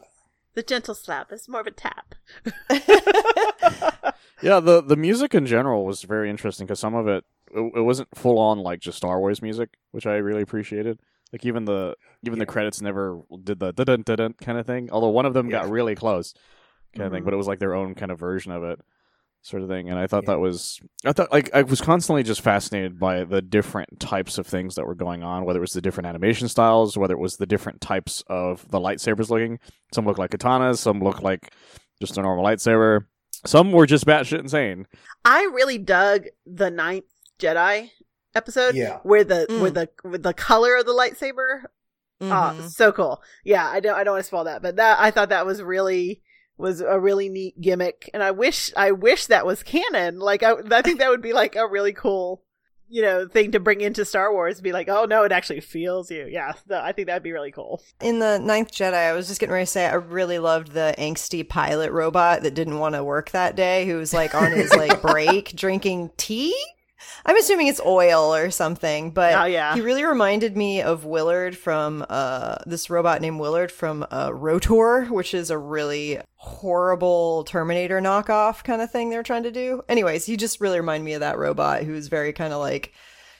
The 0.53 0.63
gentle 0.63 0.95
slap. 0.95 1.31
is 1.31 1.47
more 1.47 1.61
of 1.61 1.67
a 1.67 1.71
tap. 1.71 2.13
Yeah, 4.43 4.59
the 4.59 4.81
the 4.81 4.95
music 4.95 5.35
in 5.35 5.45
general 5.45 5.85
was 5.85 6.01
very 6.01 6.27
interesting 6.29 6.65
because 6.65 6.79
some 6.79 6.95
of 6.95 7.07
it, 7.07 7.23
it 7.53 7.59
it 7.75 7.81
wasn't 7.81 8.09
full 8.15 8.39
on 8.39 8.57
like 8.59 8.79
just 8.79 8.97
Star 8.97 9.19
Wars 9.19 9.39
music, 9.41 9.69
which 9.91 10.07
I 10.07 10.15
really 10.15 10.41
appreciated. 10.41 10.97
Like 11.31 11.45
even 11.45 11.65
the 11.65 11.95
even 12.23 12.39
the 12.39 12.45
credits 12.45 12.81
never 12.81 13.21
did 13.43 13.59
the 13.59 13.71
dun 13.71 14.01
dun 14.03 14.17
dun 14.17 14.33
kind 14.33 14.57
of 14.57 14.65
thing. 14.65 14.89
Although 14.91 15.09
one 15.09 15.25
of 15.25 15.33
them 15.33 15.49
got 15.49 15.69
really 15.69 15.95
close, 15.95 16.33
kind 16.95 17.05
of 17.07 17.11
thing, 17.13 17.21
Mhm. 17.21 17.25
but 17.25 17.33
it 17.33 17.37
was 17.37 17.47
like 17.47 17.59
their 17.59 17.73
own 17.73 17.95
kind 17.95 18.11
of 18.11 18.19
version 18.19 18.51
of 18.51 18.63
it, 18.63 18.79
sort 19.41 19.63
of 19.63 19.69
thing. 19.69 19.89
And 19.89 19.97
I 19.97 20.07
thought 20.07 20.25
that 20.25 20.39
was 20.41 20.79
I 21.05 21.13
thought 21.13 21.31
like 21.31 21.49
I 21.53 21.61
was 21.61 21.79
constantly 21.79 22.23
just 22.23 22.41
fascinated 22.41 22.99
by 22.99 23.23
the 23.23 23.41
different 23.41 23.99
types 24.01 24.37
of 24.37 24.45
things 24.45 24.75
that 24.75 24.85
were 24.85 24.93
going 24.95 25.23
on, 25.23 25.45
whether 25.45 25.59
it 25.59 25.61
was 25.61 25.71
the 25.73 25.81
different 25.81 26.07
animation 26.07 26.49
styles, 26.49 26.97
whether 26.97 27.13
it 27.13 27.19
was 27.19 27.37
the 27.37 27.45
different 27.45 27.79
types 27.79 28.23
of 28.27 28.67
the 28.69 28.79
lightsabers 28.79 29.29
looking. 29.29 29.57
Some 29.93 30.05
look 30.05 30.17
like 30.17 30.31
katanas, 30.31 30.79
some 30.79 30.99
look 30.99 31.21
like 31.21 31.53
just 32.01 32.17
a 32.17 32.21
normal 32.21 32.43
lightsaber. 32.43 33.05
Some 33.45 33.71
were 33.71 33.85
just 33.87 34.05
batshit 34.05 34.39
insane. 34.39 34.85
I 35.25 35.43
really 35.53 35.77
dug 35.77 36.25
the 36.45 36.69
ninth 36.69 37.05
Jedi 37.39 37.89
episode. 38.35 38.75
Yeah. 38.75 38.99
Where 39.03 39.23
the 39.23 39.45
Mm. 39.49 39.61
where 39.61 39.71
the 39.71 39.89
with 40.03 40.23
the 40.23 40.33
color 40.33 40.75
of 40.77 40.85
the 40.85 40.93
lightsaber. 40.93 41.63
Mhm. 42.21 42.61
Oh, 42.63 42.67
so 42.67 42.91
cool. 42.91 43.21
Yeah, 43.43 43.67
I 43.67 43.79
don't 43.79 43.95
I 43.95 44.03
don't 44.03 44.13
want 44.13 44.23
to 44.23 44.27
spoil 44.27 44.43
that, 44.43 44.61
but 44.61 44.75
that 44.75 44.99
I 44.99 45.11
thought 45.11 45.29
that 45.29 45.45
was 45.45 45.61
really 45.61 46.21
was 46.57 46.79
a 46.81 46.99
really 46.99 47.27
neat 47.29 47.59
gimmick, 47.59 48.09
and 48.13 48.21
I 48.21 48.29
wish 48.31 48.71
I 48.77 48.91
wish 48.91 49.25
that 49.27 49.45
was 49.45 49.63
canon. 49.63 50.19
Like 50.19 50.43
I, 50.43 50.53
I 50.71 50.81
think 50.83 50.99
that 50.99 51.09
would 51.09 51.21
be 51.23 51.33
like 51.33 51.55
a 51.55 51.65
really 51.67 51.93
cool, 51.93 52.43
you 52.87 53.01
know, 53.01 53.27
thing 53.27 53.51
to 53.53 53.59
bring 53.59 53.81
into 53.81 54.05
Star 54.05 54.31
Wars. 54.31 54.61
Be 54.61 54.71
like, 54.71 54.87
oh 54.87 55.05
no, 55.05 55.23
it 55.23 55.31
actually 55.31 55.61
feels 55.61 56.11
you. 56.11 56.27
Yeah, 56.29 56.51
th- 56.67 56.79
I 56.83 56.91
think 56.91 57.07
that'd 57.07 57.23
be 57.23 57.31
really 57.31 57.51
cool. 57.51 57.81
In 57.99 58.19
the 58.19 58.37
Ninth 58.37 58.71
Jedi, 58.71 58.93
I 58.93 59.13
was 59.13 59.27
just 59.27 59.39
getting 59.39 59.53
ready 59.53 59.65
to 59.65 59.71
say 59.71 59.87
I 59.87 59.95
really 59.95 60.37
loved 60.37 60.73
the 60.73 60.93
angsty 60.99 61.47
pilot 61.47 61.91
robot 61.91 62.43
that 62.43 62.53
didn't 62.53 62.77
want 62.77 62.93
to 62.93 63.03
work 63.03 63.31
that 63.31 63.55
day, 63.55 63.87
who 63.87 63.95
was 63.97 64.13
like 64.13 64.35
on 64.35 64.51
his 64.51 64.71
like 64.75 65.01
break 65.11 65.55
drinking 65.55 66.11
tea. 66.17 66.53
I'm 67.25 67.37
assuming 67.37 67.67
it's 67.67 67.81
oil 67.85 68.33
or 68.33 68.49
something, 68.51 69.11
but 69.11 69.33
Oh, 69.35 69.45
yeah. 69.45 69.73
he 69.75 69.81
really 69.81 70.03
reminded 70.03 70.57
me 70.57 70.81
of 70.81 71.05
Willard 71.05 71.55
from 71.57 72.05
uh, 72.09 72.55
this 72.65 72.89
robot 72.89 73.21
named 73.21 73.39
Willard 73.39 73.71
from 73.71 74.05
uh, 74.11 74.31
Rotor, 74.33 75.05
which 75.05 75.33
is 75.33 75.49
a 75.49 75.57
really 75.57 76.19
horrible 76.35 77.43
Terminator 77.43 78.01
knockoff 78.01 78.63
kind 78.63 78.81
of 78.81 78.91
thing 78.91 79.09
they're 79.09 79.23
trying 79.23 79.43
to 79.43 79.51
do. 79.51 79.83
Anyways, 79.87 80.25
he 80.25 80.35
just 80.37 80.59
really 80.59 80.79
reminded 80.79 81.05
me 81.05 81.13
of 81.13 81.19
that 81.19 81.37
robot 81.37 81.83
who's 81.83 82.07
very 82.07 82.33
kind 82.33 82.53
of 82.53 82.59
like 82.59 82.93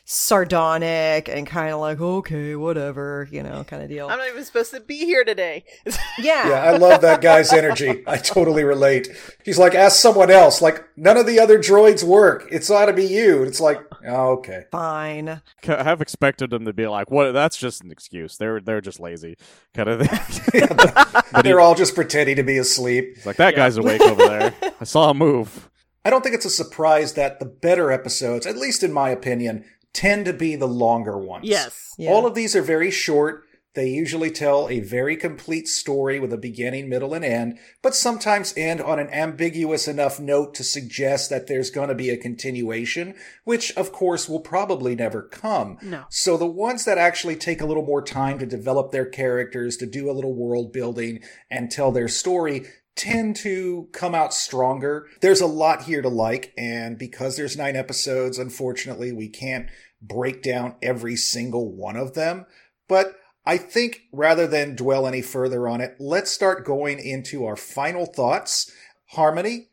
sardonic 0.05 1.29
and 1.29 1.48
kind 1.48 1.74
of 1.74 1.79
like 1.79 2.01
okay, 2.01 2.55
whatever, 2.55 3.27
you 3.31 3.43
know, 3.43 3.63
kind 3.63 3.84
of 3.84 3.89
deal. 3.89 4.08
I'm 4.10 4.17
not 4.17 4.27
even 4.27 4.43
supposed 4.43 4.72
to 4.72 4.79
be 4.79 4.98
here 4.98 5.24
today. 5.24 5.63
yeah. 6.20 6.50
Yeah, 6.50 6.63
I 6.63 6.77
love 6.77 7.01
that 7.01 7.22
guy's 7.22 7.53
energy. 7.53 8.03
I 8.08 8.17
totally 8.17 8.63
relate. 8.63 9.08
He's 9.43 9.58
like, 9.58 9.75
ask 9.75 10.00
someone 10.00 10.31
else. 10.31 10.62
Like, 10.62 10.83
none 10.98 11.18
of 11.18 11.25
the 11.25 11.40
other 11.40 11.57
droids 11.57 12.03
work. 12.03 12.48
It's 12.51 12.70
ought 12.70 12.87
to 12.87 12.94
be 12.94 13.05
you. 13.05 13.40
And 13.40 13.48
it's 13.48 13.61
like, 13.61 13.79
oh, 14.07 14.31
okay. 14.33 14.66
Fine. 14.72 15.42
I 15.68 15.83
have 15.83 16.01
expected 16.01 16.50
them 16.50 16.66
to 16.66 16.74
be 16.74 16.87
like, 16.87 17.11
"What? 17.11 17.31
That's 17.31 17.57
just 17.57 17.83
an 17.83 17.92
excuse. 17.92 18.37
They're 18.37 18.59
they're 18.59 18.81
just 18.81 19.00
lazy," 19.00 19.37
kind 19.74 19.90
of 19.90 20.07
thing. 20.07 20.68
They're 21.44 21.59
all 21.59 21.75
just 21.75 21.96
pretending 21.96 22.35
to 22.35 22.44
be 22.44 22.57
asleep. 22.57 23.14
It's 23.18 23.25
like 23.25 23.37
that 23.37 23.55
guy's 23.55 23.77
awake 23.77 24.01
over 24.01 24.27
there. 24.27 24.53
I 24.79 24.83
saw 24.83 25.11
him 25.11 25.18
move. 25.18 25.70
I 26.03 26.09
don't 26.09 26.24
think 26.24 26.35
it's 26.35 26.46
a 26.46 26.50
surprise 26.50 27.14
that 27.14 27.40
the 27.40 27.46
better 27.46 27.92
episodes, 27.92 28.46
at 28.48 28.57
least 28.57 28.83
in 28.83 28.92
my 28.92 29.09
opinion, 29.11 29.66
tend 29.94 30.25
to 30.25 30.34
be 30.34 30.56
the 30.56 30.68
longer 30.68 31.18
ones. 31.18 31.48
yes. 31.48 31.77
Yeah. 31.98 32.12
All 32.12 32.25
of 32.25 32.36
these 32.36 32.56
are 32.56 32.62
very 32.62 32.90
short. 32.92 33.44
They 33.74 33.88
usually 33.88 34.32
tell 34.32 34.68
a 34.68 34.82
very 34.82 35.16
complete 35.16 35.66
story 35.66 36.20
with 36.20 36.34
a 36.34 36.38
beginning, 36.38 36.90
middle, 36.90 37.14
and 37.14 37.24
end, 37.24 37.58
but 37.82 37.96
sometimes 37.96 38.54
end 38.58 38.82
on 38.82 39.00
an 39.00 39.08
ambiguous 39.14 39.88
enough 39.88 40.20
note 40.20 40.54
to 40.56 40.64
suggest 40.64 41.30
that 41.30 41.48
there's 41.48 41.70
going 41.70 41.88
to 41.88 41.96
be 41.96 42.10
a 42.10 42.18
continuation, 42.18 43.16
which 43.46 43.72
of 43.77 43.94
course 43.94 44.27
will 44.27 44.42
probably 44.42 44.94
never 44.94 45.22
come. 45.22 45.77
No. 45.82 46.04
So 46.10 46.36
the 46.36 46.48
ones 46.48 46.84
that 46.84 46.98
actually 46.98 47.38
take 47.38 47.62
a 47.62 47.66
little 47.66 47.86
more 47.86 48.01
time 48.01 48.40
to 48.40 48.46
develop 48.46 48.92
their 48.92 49.06
characters, 49.06 49.77
to 49.77 49.86
do 49.86 50.10
a 50.10 50.14
little 50.14 50.34
world 50.36 50.74
building 50.74 51.22
and 51.50 51.72
tell 51.72 51.94
their 51.94 52.10
story 52.10 52.66
tend 52.96 53.36
to 53.38 53.88
come 53.94 54.14
out 54.14 54.34
stronger. 54.34 55.08
There's 55.22 55.42
a 55.42 55.48
lot 55.48 55.84
here 55.84 56.01
to 56.01 56.10
like, 56.10 56.54
and 56.58 56.98
because 56.98 57.38
there's 57.38 57.58
nine 57.58 57.75
episodes, 57.75 58.38
unfortunately, 58.38 59.12
we 59.12 59.30
can't 59.30 59.68
break 60.01 60.42
down 60.42 60.75
every 60.82 61.16
single 61.16 61.72
one 61.72 61.96
of 61.96 62.14
them. 62.14 62.46
But 62.88 63.16
I 63.46 63.58
think 63.58 64.01
rather 64.12 64.46
than 64.48 64.75
dwell 64.75 65.08
any 65.08 65.22
further 65.22 65.68
on 65.68 65.82
it, 65.82 65.96
let's 66.00 66.32
start 66.32 66.66
going 66.66 67.00
into 67.00 67.46
our 67.46 67.56
final 67.56 68.06
thoughts. 68.06 68.72
Harmony, 69.12 69.70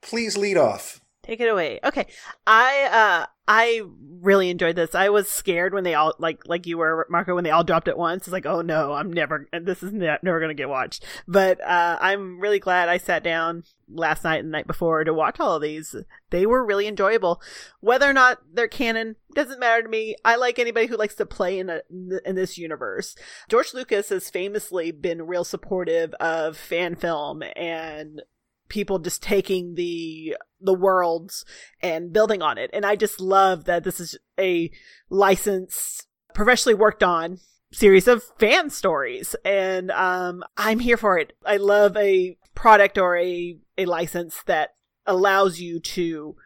please 0.00 0.36
lead 0.36 0.56
off. 0.56 0.99
Take 1.30 1.38
it 1.38 1.48
away. 1.48 1.78
Okay. 1.84 2.08
I 2.44 2.88
uh 3.22 3.26
I 3.46 3.82
really 4.20 4.50
enjoyed 4.50 4.74
this. 4.74 4.96
I 4.96 5.10
was 5.10 5.28
scared 5.28 5.72
when 5.72 5.84
they 5.84 5.94
all 5.94 6.12
like 6.18 6.40
like 6.44 6.66
you 6.66 6.76
were 6.76 7.06
Marco 7.08 7.36
when 7.36 7.44
they 7.44 7.52
all 7.52 7.62
dropped 7.62 7.86
at 7.86 7.96
once. 7.96 8.24
It's 8.24 8.32
like, 8.32 8.46
"Oh 8.46 8.62
no, 8.62 8.94
I'm 8.94 9.12
never 9.12 9.48
this 9.62 9.84
is 9.84 9.92
ne- 9.92 10.18
never 10.24 10.40
going 10.40 10.48
to 10.48 10.60
get 10.60 10.68
watched." 10.68 11.04
But 11.28 11.60
uh 11.60 11.98
I'm 12.00 12.40
really 12.40 12.58
glad 12.58 12.88
I 12.88 12.98
sat 12.98 13.22
down 13.22 13.62
last 13.88 14.24
night 14.24 14.38
and 14.38 14.48
the 14.48 14.50
night 14.50 14.66
before 14.66 15.04
to 15.04 15.14
watch 15.14 15.38
all 15.38 15.54
of 15.54 15.62
these. 15.62 15.94
They 16.30 16.46
were 16.46 16.66
really 16.66 16.88
enjoyable. 16.88 17.40
Whether 17.78 18.10
or 18.10 18.12
not 18.12 18.38
they're 18.52 18.66
canon 18.66 19.14
doesn't 19.32 19.60
matter 19.60 19.84
to 19.84 19.88
me. 19.88 20.16
I 20.24 20.34
like 20.34 20.58
anybody 20.58 20.86
who 20.88 20.96
likes 20.96 21.14
to 21.14 21.26
play 21.26 21.60
in 21.60 21.70
a 21.70 21.82
in 22.24 22.34
this 22.34 22.58
universe. 22.58 23.14
George 23.48 23.72
Lucas 23.72 24.08
has 24.08 24.30
famously 24.30 24.90
been 24.90 25.28
real 25.28 25.44
supportive 25.44 26.12
of 26.14 26.56
fan 26.56 26.96
film 26.96 27.44
and 27.54 28.20
people 28.70 28.98
just 28.98 29.22
taking 29.22 29.74
the 29.74 30.36
the 30.60 30.72
worlds 30.74 31.44
and 31.82 32.12
building 32.12 32.40
on 32.40 32.56
it. 32.56 32.70
And 32.72 32.86
I 32.86 32.96
just 32.96 33.20
love 33.20 33.64
that 33.64 33.84
this 33.84 34.00
is 34.00 34.16
a 34.38 34.70
licensed, 35.10 36.06
professionally 36.34 36.74
worked 36.74 37.02
on 37.02 37.38
series 37.72 38.08
of 38.08 38.24
fan 38.38 38.70
stories. 38.70 39.36
And 39.44 39.90
um 39.90 40.42
I'm 40.56 40.78
here 40.78 40.96
for 40.96 41.18
it. 41.18 41.34
I 41.44 41.58
love 41.58 41.96
a 41.96 42.36
product 42.54 42.98
or 42.98 43.16
a, 43.16 43.58
a 43.76 43.84
license 43.86 44.42
that 44.46 44.70
allows 45.06 45.60
you 45.60 45.80
to 45.80 46.36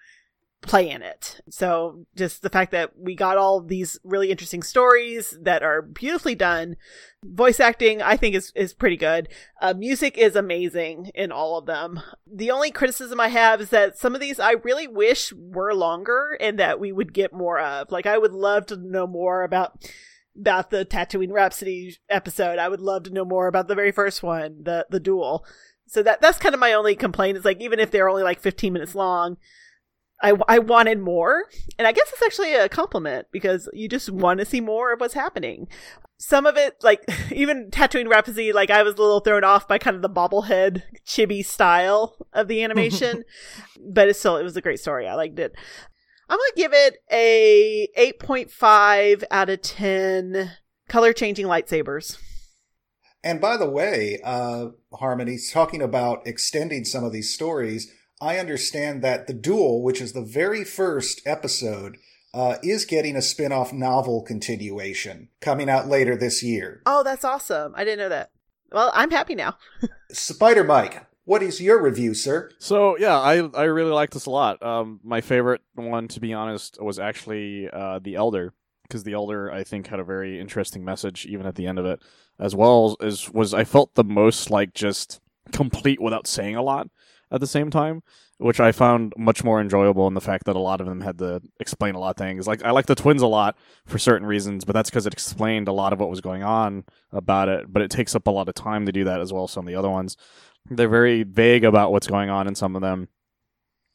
play 0.66 0.90
in 0.90 1.02
it. 1.02 1.40
So 1.50 2.06
just 2.16 2.42
the 2.42 2.50
fact 2.50 2.72
that 2.72 2.98
we 2.98 3.14
got 3.14 3.36
all 3.36 3.60
these 3.60 3.98
really 4.02 4.30
interesting 4.30 4.62
stories 4.62 5.36
that 5.40 5.62
are 5.62 5.82
beautifully 5.82 6.34
done. 6.34 6.76
Voice 7.22 7.60
acting, 7.60 8.02
I 8.02 8.16
think, 8.16 8.34
is, 8.34 8.52
is 8.54 8.74
pretty 8.74 8.96
good. 8.96 9.28
Uh, 9.60 9.74
music 9.74 10.18
is 10.18 10.36
amazing 10.36 11.10
in 11.14 11.32
all 11.32 11.56
of 11.56 11.66
them. 11.66 12.00
The 12.26 12.50
only 12.50 12.70
criticism 12.70 13.20
I 13.20 13.28
have 13.28 13.60
is 13.60 13.70
that 13.70 13.98
some 13.98 14.14
of 14.14 14.20
these 14.20 14.40
I 14.40 14.52
really 14.52 14.88
wish 14.88 15.32
were 15.32 15.74
longer 15.74 16.36
and 16.40 16.58
that 16.58 16.80
we 16.80 16.92
would 16.92 17.12
get 17.12 17.32
more 17.32 17.58
of. 17.58 17.92
Like, 17.92 18.06
I 18.06 18.18
would 18.18 18.32
love 18.32 18.66
to 18.66 18.76
know 18.76 19.06
more 19.06 19.44
about 19.44 19.78
about 20.38 20.70
the 20.70 20.84
Tatooine 20.84 21.30
Rhapsody 21.30 21.96
episode. 22.08 22.58
I 22.58 22.68
would 22.68 22.80
love 22.80 23.04
to 23.04 23.12
know 23.12 23.24
more 23.24 23.46
about 23.46 23.68
the 23.68 23.74
very 23.74 23.92
first 23.92 24.22
one, 24.22 24.64
the 24.64 24.86
the 24.90 25.00
duel. 25.00 25.46
So 25.86 26.02
that 26.02 26.20
that's 26.20 26.38
kind 26.38 26.54
of 26.54 26.60
my 26.60 26.72
only 26.72 26.96
complaint. 26.96 27.38
Is 27.38 27.44
like 27.44 27.60
even 27.60 27.78
if 27.78 27.90
they're 27.90 28.08
only 28.08 28.22
like 28.22 28.40
15 28.40 28.72
minutes 28.72 28.94
long, 28.94 29.36
I, 30.24 30.32
I 30.48 30.58
wanted 30.58 31.00
more. 31.00 31.44
And 31.78 31.86
I 31.86 31.92
guess 31.92 32.10
it's 32.10 32.22
actually 32.22 32.54
a 32.54 32.68
compliment 32.68 33.26
because 33.30 33.68
you 33.74 33.88
just 33.88 34.10
want 34.10 34.40
to 34.40 34.46
see 34.46 34.60
more 34.60 34.92
of 34.92 35.00
what's 35.00 35.14
happening. 35.14 35.68
Some 36.16 36.46
of 36.46 36.56
it, 36.56 36.76
like 36.82 37.04
even 37.32 37.70
Tatooine 37.70 38.08
Rhapsody, 38.08 38.52
like 38.52 38.70
I 38.70 38.82
was 38.82 38.94
a 38.94 39.02
little 39.02 39.20
thrown 39.20 39.44
off 39.44 39.68
by 39.68 39.76
kind 39.76 39.94
of 39.94 40.02
the 40.02 40.08
bobblehead 40.08 40.82
chibi 41.06 41.44
style 41.44 42.16
of 42.32 42.48
the 42.48 42.64
animation, 42.64 43.24
but 43.92 44.08
it's 44.08 44.18
still, 44.18 44.38
it 44.38 44.42
was 44.42 44.56
a 44.56 44.62
great 44.62 44.80
story. 44.80 45.06
I 45.06 45.14
liked 45.14 45.38
it. 45.38 45.54
I'm 46.30 46.38
going 46.38 46.50
to 46.54 46.62
give 46.62 46.72
it 46.72 46.96
a 47.12 47.88
8.5 47.98 49.24
out 49.30 49.50
of 49.50 49.60
10 49.60 50.52
color 50.88 51.12
changing 51.12 51.46
lightsabers. 51.46 52.18
And 53.22 53.42
by 53.42 53.58
the 53.58 53.68
way, 53.68 54.20
uh, 54.24 54.68
Harmony, 54.94 55.38
talking 55.52 55.82
about 55.82 56.26
extending 56.26 56.86
some 56.86 57.04
of 57.04 57.12
these 57.12 57.32
stories, 57.32 57.90
I 58.24 58.38
understand 58.38 59.02
that 59.02 59.26
The 59.26 59.34
Duel, 59.34 59.82
which 59.82 60.00
is 60.00 60.14
the 60.14 60.24
very 60.24 60.64
first 60.64 61.20
episode, 61.26 61.98
uh, 62.32 62.56
is 62.62 62.86
getting 62.86 63.16
a 63.16 63.22
spin 63.22 63.52
off 63.52 63.70
novel 63.70 64.22
continuation 64.22 65.28
coming 65.42 65.68
out 65.68 65.88
later 65.88 66.16
this 66.16 66.42
year. 66.42 66.80
Oh, 66.86 67.02
that's 67.02 67.22
awesome. 67.22 67.74
I 67.76 67.84
didn't 67.84 67.98
know 67.98 68.08
that. 68.08 68.30
Well, 68.72 68.90
I'm 68.94 69.10
happy 69.10 69.34
now. 69.34 69.58
Spider 70.10 70.64
Mike, 70.64 71.04
what 71.26 71.42
is 71.42 71.60
your 71.60 71.82
review, 71.82 72.14
sir? 72.14 72.50
So 72.58 72.96
yeah, 72.96 73.18
I 73.18 73.46
I 73.54 73.64
really 73.64 73.92
like 73.92 74.10
this 74.10 74.24
a 74.24 74.30
lot. 74.30 74.62
Um, 74.62 75.00
my 75.04 75.20
favorite 75.20 75.60
one, 75.74 76.08
to 76.08 76.18
be 76.18 76.32
honest, 76.32 76.82
was 76.82 76.98
actually 76.98 77.68
uh, 77.70 77.98
the 77.98 78.14
Elder, 78.14 78.54
because 78.84 79.04
the 79.04 79.12
Elder 79.12 79.52
I 79.52 79.64
think 79.64 79.88
had 79.88 80.00
a 80.00 80.04
very 80.04 80.40
interesting 80.40 80.82
message 80.82 81.26
even 81.26 81.44
at 81.44 81.56
the 81.56 81.66
end 81.66 81.78
of 81.78 81.84
it, 81.84 82.00
as 82.38 82.54
well 82.54 82.96
as 83.02 83.30
was 83.30 83.52
I 83.52 83.64
felt 83.64 83.94
the 83.96 84.02
most 84.02 84.50
like 84.50 84.72
just 84.72 85.20
complete 85.52 86.00
without 86.00 86.26
saying 86.26 86.56
a 86.56 86.62
lot 86.62 86.88
at 87.30 87.40
the 87.40 87.46
same 87.46 87.70
time, 87.70 88.02
which 88.38 88.60
I 88.60 88.72
found 88.72 89.12
much 89.16 89.44
more 89.44 89.60
enjoyable 89.60 90.06
in 90.06 90.14
the 90.14 90.20
fact 90.20 90.44
that 90.46 90.56
a 90.56 90.60
lot 90.60 90.80
of 90.80 90.86
them 90.86 91.00
had 91.00 91.18
to 91.18 91.40
explain 91.60 91.94
a 91.94 91.98
lot 91.98 92.10
of 92.10 92.16
things. 92.16 92.46
Like 92.46 92.64
I 92.64 92.70
like 92.70 92.86
the 92.86 92.94
twins 92.94 93.22
a 93.22 93.26
lot 93.26 93.56
for 93.86 93.98
certain 93.98 94.26
reasons, 94.26 94.64
but 94.64 94.72
that's 94.72 94.90
because 94.90 95.06
it 95.06 95.12
explained 95.12 95.68
a 95.68 95.72
lot 95.72 95.92
of 95.92 96.00
what 96.00 96.10
was 96.10 96.20
going 96.20 96.42
on 96.42 96.84
about 97.12 97.48
it. 97.48 97.72
But 97.72 97.82
it 97.82 97.90
takes 97.90 98.14
up 98.14 98.26
a 98.26 98.30
lot 98.30 98.48
of 98.48 98.54
time 98.54 98.86
to 98.86 98.92
do 98.92 99.04
that 99.04 99.20
as 99.20 99.32
well 99.32 99.44
as 99.44 99.50
some 99.50 99.66
of 99.66 99.72
the 99.72 99.78
other 99.78 99.90
ones. 99.90 100.16
They're 100.70 100.88
very 100.88 101.22
vague 101.22 101.64
about 101.64 101.92
what's 101.92 102.06
going 102.06 102.30
on 102.30 102.46
in 102.48 102.54
some 102.54 102.76
of 102.76 102.82
them. 102.82 103.08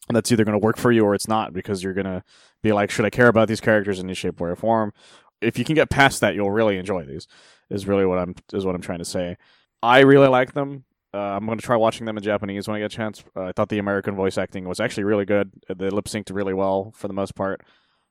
And 0.08 0.16
that's 0.16 0.32
either 0.32 0.44
going 0.44 0.60
to 0.60 0.66
work 0.66 0.78
for 0.78 0.92
you 0.92 1.06
or 1.06 1.14
it's 1.14 1.28
not 1.28 1.54
because 1.54 1.84
you're 1.84 1.94
going 1.94 2.06
to 2.06 2.24
be 2.64 2.72
like, 2.72 2.90
should 2.90 3.06
I 3.06 3.12
care 3.12 3.28
about 3.28 3.48
these 3.48 3.62
characters 3.62 4.00
in 4.00 4.08
any 4.08 4.16
shape, 4.16 4.40
way, 4.40 4.50
or 4.50 4.56
form? 4.56 4.92
If 5.40 5.60
you 5.60 5.64
can 5.64 5.76
get 5.76 5.90
past 5.90 6.20
that, 6.22 6.34
you'll 6.34 6.52
really 6.52 6.78
enjoy 6.78 7.06
these. 7.06 7.28
Is 7.70 7.86
really 7.86 8.06
what 8.06 8.18
I'm 8.18 8.34
is 8.52 8.66
what 8.66 8.74
I'm 8.74 8.82
trying 8.82 9.00
to 9.00 9.06
say. 9.06 9.38
I 9.84 10.00
really 10.00 10.28
like 10.28 10.54
them. 10.54 10.86
Uh, 11.14 11.18
I'm 11.18 11.46
going 11.46 11.58
to 11.58 11.66
try 11.66 11.76
watching 11.76 12.06
them 12.06 12.18
in 12.18 12.24
Japanese 12.24 12.68
when 12.68 12.78
I 12.78 12.80
get 12.80 12.94
a 12.94 12.96
chance. 12.96 13.24
Uh, 13.36 13.46
I 13.46 13.52
thought 13.52 13.70
the 13.70 13.80
American 13.80 14.16
voice 14.16 14.38
acting 14.38 14.68
was 14.68 14.80
actually 14.80 15.06
really 15.06 15.26
good. 15.26 15.52
They 15.68 15.90
lip 15.90 16.06
synced 16.06 16.34
really 16.34 16.54
well 16.54 16.94
for 16.96 17.08
the 17.08 17.14
most 17.14 17.36
part. 17.36 17.62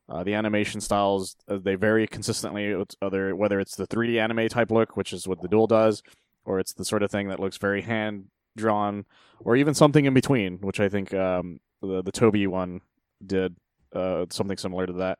Uh, 0.08 0.24
the 0.24 0.34
animation 0.34 0.80
styles 0.80 1.36
uh, 1.48 1.58
they 1.62 1.74
vary 1.74 2.06
consistently. 2.06 2.74
With 2.74 2.94
other 3.02 3.36
whether 3.36 3.60
it's 3.60 3.76
the 3.76 3.86
3D 3.86 4.18
anime 4.20 4.48
type 4.48 4.70
look, 4.70 4.96
which 4.96 5.12
is 5.12 5.28
what 5.28 5.42
the 5.42 5.48
Duel 5.48 5.66
does, 5.66 6.02
or 6.44 6.58
it's 6.58 6.72
the 6.72 6.84
sort 6.84 7.02
of 7.02 7.10
thing 7.10 7.28
that 7.28 7.40
looks 7.40 7.58
very 7.58 7.82
hand 7.82 8.24
drawn, 8.56 9.04
or 9.40 9.54
even 9.54 9.74
something 9.74 10.06
in 10.06 10.14
between, 10.14 10.58
which 10.58 10.80
I 10.80 10.88
think 10.88 11.12
um, 11.14 11.60
the 11.82 12.02
the 12.02 12.12
Toby 12.12 12.46
one 12.46 12.80
did 13.24 13.56
uh, 13.94 14.24
something 14.30 14.56
similar 14.56 14.86
to 14.86 14.92
that. 14.94 15.18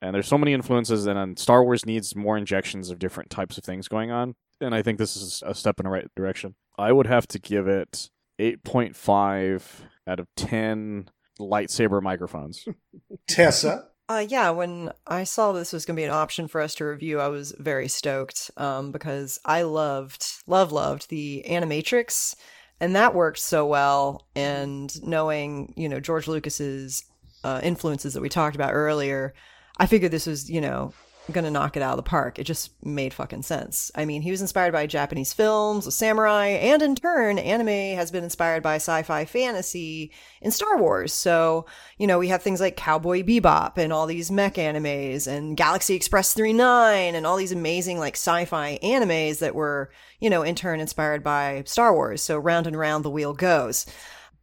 And 0.00 0.14
there's 0.14 0.26
so 0.26 0.38
many 0.38 0.52
influences, 0.54 1.06
and 1.06 1.38
Star 1.38 1.62
Wars 1.62 1.86
needs 1.86 2.16
more 2.16 2.36
injections 2.36 2.90
of 2.90 2.98
different 2.98 3.30
types 3.30 3.56
of 3.58 3.64
things 3.64 3.86
going 3.86 4.10
on. 4.10 4.34
And 4.62 4.74
I 4.74 4.82
think 4.82 4.98
this 4.98 5.16
is 5.16 5.42
a 5.44 5.54
step 5.54 5.80
in 5.80 5.84
the 5.84 5.90
right 5.90 6.08
direction. 6.16 6.54
I 6.78 6.92
would 6.92 7.06
have 7.06 7.26
to 7.28 7.38
give 7.38 7.68
it 7.68 8.08
8.5 8.40 9.62
out 10.06 10.20
of 10.20 10.26
10 10.36 11.10
lightsaber 11.38 12.02
microphones. 12.02 12.66
Tessa? 13.28 13.88
Uh, 14.08 14.24
yeah, 14.28 14.50
when 14.50 14.90
I 15.06 15.24
saw 15.24 15.52
this 15.52 15.72
was 15.72 15.84
going 15.84 15.96
to 15.96 16.00
be 16.00 16.04
an 16.04 16.10
option 16.10 16.48
for 16.48 16.60
us 16.60 16.74
to 16.76 16.84
review, 16.84 17.20
I 17.20 17.28
was 17.28 17.54
very 17.58 17.88
stoked 17.88 18.50
um, 18.56 18.92
because 18.92 19.38
I 19.44 19.62
loved, 19.62 20.24
love, 20.46 20.72
loved 20.72 21.08
the 21.08 21.44
Animatrix, 21.48 22.34
and 22.80 22.96
that 22.96 23.14
worked 23.14 23.38
so 23.38 23.64
well. 23.64 24.26
And 24.34 24.92
knowing, 25.02 25.72
you 25.76 25.88
know, 25.88 26.00
George 26.00 26.28
Lucas's 26.28 27.04
uh, 27.44 27.60
influences 27.62 28.14
that 28.14 28.20
we 28.20 28.28
talked 28.28 28.56
about 28.56 28.74
earlier, 28.74 29.34
I 29.78 29.86
figured 29.86 30.10
this 30.10 30.26
was, 30.26 30.50
you 30.50 30.60
know, 30.60 30.92
going 31.30 31.44
to 31.44 31.50
knock 31.50 31.76
it 31.76 31.82
out 31.82 31.92
of 31.92 31.96
the 31.96 32.02
park. 32.02 32.38
It 32.38 32.44
just 32.44 32.72
made 32.84 33.14
fucking 33.14 33.42
sense. 33.42 33.92
I 33.94 34.04
mean, 34.04 34.22
he 34.22 34.32
was 34.32 34.40
inspired 34.40 34.72
by 34.72 34.86
Japanese 34.86 35.32
films 35.32 35.94
samurai, 35.94 36.48
and 36.48 36.82
in 36.82 36.96
turn, 36.96 37.38
anime 37.38 37.96
has 37.96 38.10
been 38.10 38.24
inspired 38.24 38.62
by 38.62 38.76
sci 38.76 39.02
fi 39.04 39.24
fantasy 39.24 40.10
in 40.40 40.50
Star 40.50 40.78
Wars. 40.78 41.12
So, 41.12 41.66
you 41.96 42.08
know, 42.08 42.18
we 42.18 42.28
have 42.28 42.42
things 42.42 42.60
like 42.60 42.76
Cowboy 42.76 43.22
Bebop 43.22 43.78
and 43.78 43.92
all 43.92 44.06
these 44.06 44.32
mech 44.32 44.54
animes 44.54 45.28
and 45.28 45.56
Galaxy 45.56 45.94
Express 45.94 46.34
39 46.34 47.14
and 47.14 47.24
all 47.24 47.36
these 47.36 47.52
amazing, 47.52 47.98
like, 47.98 48.16
sci 48.16 48.44
fi 48.46 48.78
animes 48.82 49.38
that 49.38 49.54
were, 49.54 49.92
you 50.18 50.28
know, 50.28 50.42
in 50.42 50.56
turn 50.56 50.80
inspired 50.80 51.22
by 51.22 51.62
Star 51.66 51.94
Wars. 51.94 52.20
So, 52.20 52.36
round 52.36 52.66
and 52.66 52.76
round 52.76 53.04
the 53.04 53.10
wheel 53.10 53.32
goes. 53.32 53.86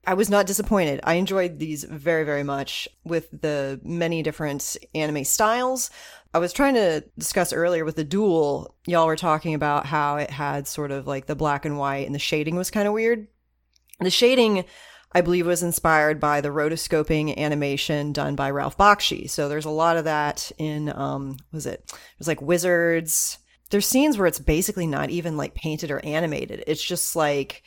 I 0.07 0.13
was 0.13 0.29
not 0.29 0.47
disappointed. 0.47 1.01
I 1.03 1.15
enjoyed 1.15 1.59
these 1.59 1.83
very, 1.83 2.23
very 2.23 2.43
much 2.43 2.87
with 3.03 3.29
the 3.31 3.79
many 3.83 4.23
different 4.23 4.77
anime 4.95 5.23
styles. 5.23 5.91
I 6.33 6.39
was 6.39 6.53
trying 6.53 6.75
to 6.75 7.03
discuss 7.17 7.53
earlier 7.53 7.83
with 7.83 7.95
the 7.95 8.03
duel, 8.03 8.75
y'all 8.85 9.07
were 9.07 9.15
talking 9.15 9.55
about 9.55 9.87
how 9.87 10.17
it 10.17 10.29
had 10.29 10.67
sort 10.67 10.91
of 10.91 11.07
like 11.07 11.25
the 11.25 11.35
black 11.35 11.65
and 11.65 11.77
white 11.77 12.05
and 12.05 12.13
the 12.13 12.19
shading 12.19 12.55
was 12.55 12.69
kind 12.69 12.87
of 12.87 12.93
weird. 12.93 13.27
The 13.99 14.11
shading, 14.11 14.65
I 15.11 15.21
believe, 15.21 15.47
was 15.47 15.63
inspired 15.63 16.19
by 16.19 16.41
the 16.41 16.49
rotoscoping 16.49 17.35
animation 17.37 18.13
done 18.13 18.35
by 18.35 18.51
Ralph 18.51 18.77
Bakshi. 18.77 19.29
So 19.29 19.49
there's 19.49 19.65
a 19.65 19.71
lot 19.71 19.97
of 19.97 20.05
that 20.05 20.51
in, 20.59 20.89
um, 20.95 21.37
was 21.51 21.65
it? 21.65 21.83
It 21.87 22.19
was 22.19 22.27
like 22.27 22.41
Wizards. 22.41 23.39
There's 23.71 23.87
scenes 23.87 24.17
where 24.17 24.27
it's 24.27 24.39
basically 24.39 24.87
not 24.87 25.09
even 25.09 25.35
like 25.35 25.55
painted 25.55 25.89
or 25.89 26.03
animated. 26.05 26.63
It's 26.67 26.83
just 26.83 27.15
like, 27.15 27.63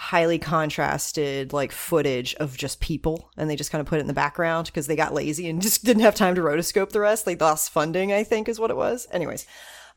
highly 0.00 0.38
contrasted 0.38 1.52
like 1.52 1.70
footage 1.70 2.34
of 2.36 2.56
just 2.56 2.80
people 2.80 3.30
and 3.36 3.50
they 3.50 3.54
just 3.54 3.70
kind 3.70 3.82
of 3.82 3.86
put 3.86 3.98
it 3.98 4.00
in 4.00 4.06
the 4.06 4.14
background 4.14 4.64
because 4.64 4.86
they 4.86 4.96
got 4.96 5.12
lazy 5.12 5.46
and 5.46 5.60
just 5.68 5.84
didn't 5.84 6.02
have 6.02 6.14
time 6.14 6.34
to 6.34 6.40
rotoscope 6.40 6.88
the 6.88 7.00
rest. 7.00 7.26
They 7.26 7.36
lost 7.36 7.70
funding 7.70 8.10
i 8.10 8.24
think 8.24 8.48
is 8.48 8.58
what 8.58 8.70
it 8.70 8.78
was. 8.78 9.06
Anyways 9.12 9.46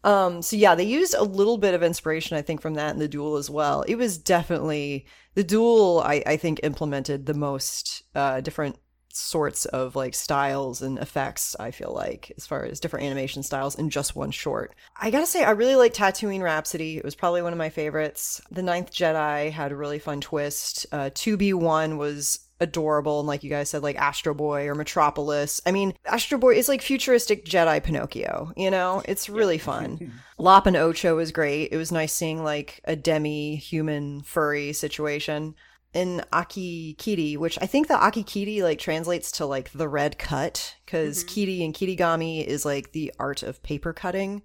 um 0.03 0.41
so 0.41 0.57
yeah 0.57 0.75
they 0.75 0.83
used 0.83 1.13
a 1.13 1.23
little 1.23 1.57
bit 1.57 1.73
of 1.73 1.81
inspiration 1.81 2.35
i 2.35 2.41
think 2.41 2.59
from 2.59 2.73
that 2.73 2.93
in 2.93 2.99
the 2.99 3.07
duel 3.07 3.37
as 3.37 3.49
well. 3.49 3.83
It 3.83 3.95
was 3.95 4.17
definitely 4.17 5.05
the 5.35 5.43
duel 5.45 6.01
i 6.05 6.21
i 6.25 6.35
think 6.35 6.59
implemented 6.63 7.25
the 7.25 7.33
most 7.33 8.03
uh 8.13 8.41
different 8.41 8.75
sorts 9.15 9.65
of 9.65 9.95
like 9.95 10.15
styles 10.15 10.81
and 10.81 10.97
effects 10.97 11.55
i 11.59 11.69
feel 11.69 11.93
like 11.93 12.31
as 12.35 12.47
far 12.47 12.65
as 12.65 12.79
different 12.79 13.05
animation 13.05 13.43
styles 13.43 13.75
in 13.75 13.89
just 13.89 14.15
one 14.15 14.31
short. 14.31 14.73
I 14.99 15.11
gotta 15.11 15.27
say 15.27 15.43
i 15.43 15.51
really 15.51 15.75
like 15.75 15.93
tatooine 15.93 16.41
rhapsody. 16.41 16.97
It 16.97 17.05
was 17.05 17.15
probably 17.15 17.41
one 17.41 17.53
of 17.53 17.59
my 17.59 17.69
favorites. 17.69 18.41
The 18.51 18.63
ninth 18.63 18.91
jedi 18.91 19.51
had 19.51 19.71
a 19.71 19.75
really 19.75 19.99
fun 19.99 20.21
twist. 20.21 20.85
Uh 20.91 21.09
2b1 21.11 21.97
was 21.97 22.39
adorable 22.59 23.19
and 23.19 23.27
like 23.27 23.43
you 23.43 23.49
guys 23.49 23.69
said 23.69 23.83
like 23.83 23.97
astro 23.97 24.33
boy 24.33 24.67
or 24.67 24.75
metropolis. 24.75 25.61
I 25.65 25.71
mean 25.71 25.93
astro 26.05 26.37
boy 26.37 26.55
is 26.55 26.69
like 26.69 26.81
futuristic 26.81 27.45
jedi 27.45 27.83
pinocchio 27.83 28.51
you 28.55 28.71
know? 28.71 29.03
It's 29.05 29.29
really 29.29 29.57
fun. 29.57 30.11
Lop 30.37 30.65
and 30.65 30.75
Ochō 30.75 31.15
was 31.15 31.31
great. 31.31 31.71
It 31.71 31.77
was 31.77 31.91
nice 31.91 32.13
seeing 32.13 32.43
like 32.43 32.81
a 32.85 32.95
demi 32.95 33.55
human 33.55 34.21
furry 34.21 34.73
situation 34.73 35.55
in 35.93 36.23
Akakiri, 36.31 37.37
which 37.37 37.57
I 37.61 37.65
think 37.65 37.87
the 37.87 37.95
Akakiri 37.95 38.61
like 38.61 38.79
translates 38.79 39.31
to 39.33 39.45
like 39.45 39.71
the 39.71 39.87
red 39.87 40.17
cut 40.17 40.75
because 40.85 41.19
mm-hmm. 41.19 41.33
Kiri 41.33 41.63
and 41.63 41.73
Kirigami 41.73 42.43
is 42.45 42.65
like 42.65 42.91
the 42.91 43.13
art 43.19 43.43
of 43.43 43.63
paper 43.63 43.93
cutting. 43.93 44.41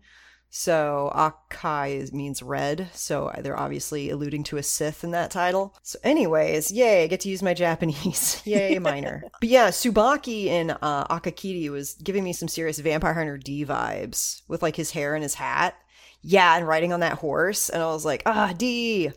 So 0.50 1.12
Akai 1.14 2.10
means 2.12 2.42
red, 2.42 2.88
so 2.94 3.30
they're 3.38 3.58
obviously 3.58 4.08
alluding 4.08 4.44
to 4.44 4.56
a 4.56 4.62
Sith 4.62 5.04
in 5.04 5.10
that 5.10 5.30
title. 5.30 5.76
So, 5.82 5.98
anyways, 6.02 6.70
yay, 6.70 7.04
I 7.04 7.06
get 7.06 7.20
to 7.20 7.28
use 7.28 7.42
my 7.42 7.52
Japanese. 7.52 8.40
yay, 8.46 8.78
minor. 8.78 9.24
but 9.40 9.48
yeah, 9.48 9.68
Tsubaki 9.68 10.46
in 10.46 10.70
uh, 10.70 11.06
Akakiri 11.08 11.68
was 11.68 11.94
giving 11.94 12.24
me 12.24 12.32
some 12.32 12.48
serious 12.48 12.78
Vampire 12.78 13.12
Hunter 13.12 13.36
D 13.36 13.66
vibes 13.66 14.40
with 14.48 14.62
like 14.62 14.76
his 14.76 14.92
hair 14.92 15.14
and 15.14 15.22
his 15.22 15.34
hat. 15.34 15.74
Yeah, 16.22 16.56
and 16.56 16.66
riding 16.66 16.92
on 16.92 17.00
that 17.00 17.18
horse, 17.18 17.68
and 17.68 17.82
I 17.82 17.86
was 17.86 18.04
like, 18.04 18.22
ah, 18.26 18.52
D. 18.56 19.12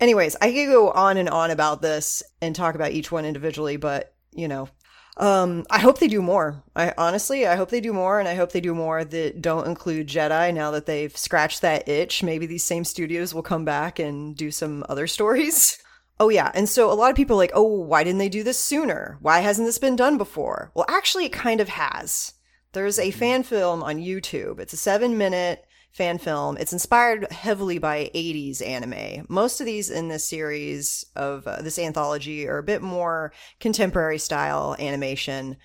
Anyways, 0.00 0.36
I 0.40 0.52
could 0.52 0.66
go 0.66 0.90
on 0.90 1.16
and 1.16 1.28
on 1.28 1.50
about 1.50 1.80
this 1.82 2.22
and 2.40 2.54
talk 2.54 2.74
about 2.74 2.92
each 2.92 3.10
one 3.10 3.24
individually, 3.24 3.76
but 3.76 4.14
you 4.32 4.48
know, 4.48 4.68
um, 5.16 5.64
I 5.70 5.78
hope 5.78 5.98
they 5.98 6.08
do 6.08 6.20
more. 6.20 6.62
I 6.74 6.92
honestly, 6.98 7.46
I 7.46 7.56
hope 7.56 7.70
they 7.70 7.80
do 7.80 7.94
more, 7.94 8.18
and 8.20 8.28
I 8.28 8.34
hope 8.34 8.52
they 8.52 8.60
do 8.60 8.74
more 8.74 9.04
that 9.04 9.40
don't 9.40 9.66
include 9.66 10.08
Jedi. 10.08 10.52
Now 10.52 10.70
that 10.72 10.84
they've 10.86 11.16
scratched 11.16 11.62
that 11.62 11.88
itch, 11.88 12.22
maybe 12.22 12.44
these 12.44 12.64
same 12.64 12.84
studios 12.84 13.34
will 13.34 13.42
come 13.42 13.64
back 13.64 13.98
and 13.98 14.36
do 14.36 14.50
some 14.50 14.84
other 14.88 15.06
stories. 15.06 15.78
Oh 16.18 16.30
yeah, 16.30 16.50
and 16.54 16.66
so 16.66 16.90
a 16.90 16.94
lot 16.94 17.10
of 17.10 17.16
people 17.16 17.36
are 17.36 17.44
like, 17.44 17.50
oh, 17.52 17.62
why 17.62 18.02
didn't 18.02 18.20
they 18.20 18.30
do 18.30 18.42
this 18.42 18.58
sooner? 18.58 19.18
Why 19.20 19.40
hasn't 19.40 19.68
this 19.68 19.76
been 19.76 19.96
done 19.96 20.16
before? 20.16 20.70
Well, 20.74 20.86
actually, 20.88 21.26
it 21.26 21.32
kind 21.34 21.60
of 21.60 21.68
has. 21.68 22.32
There's 22.72 22.98
a 22.98 23.10
fan 23.10 23.42
film 23.42 23.82
on 23.82 23.98
YouTube. 23.98 24.58
It's 24.58 24.72
a 24.72 24.78
seven 24.78 25.18
minute 25.18 25.65
fan 25.96 26.18
film. 26.18 26.58
It's 26.58 26.74
inspired 26.74 27.32
heavily 27.32 27.78
by 27.78 28.10
80s 28.14 28.60
anime. 28.64 29.26
Most 29.30 29.60
of 29.60 29.66
these 29.66 29.88
in 29.88 30.08
this 30.08 30.28
series 30.28 31.06
of 31.16 31.46
uh, 31.46 31.62
this 31.62 31.78
anthology 31.78 32.46
are 32.46 32.58
a 32.58 32.62
bit 32.62 32.82
more 32.82 33.32
contemporary 33.60 34.18
style 34.18 34.76
animation, 34.78 35.56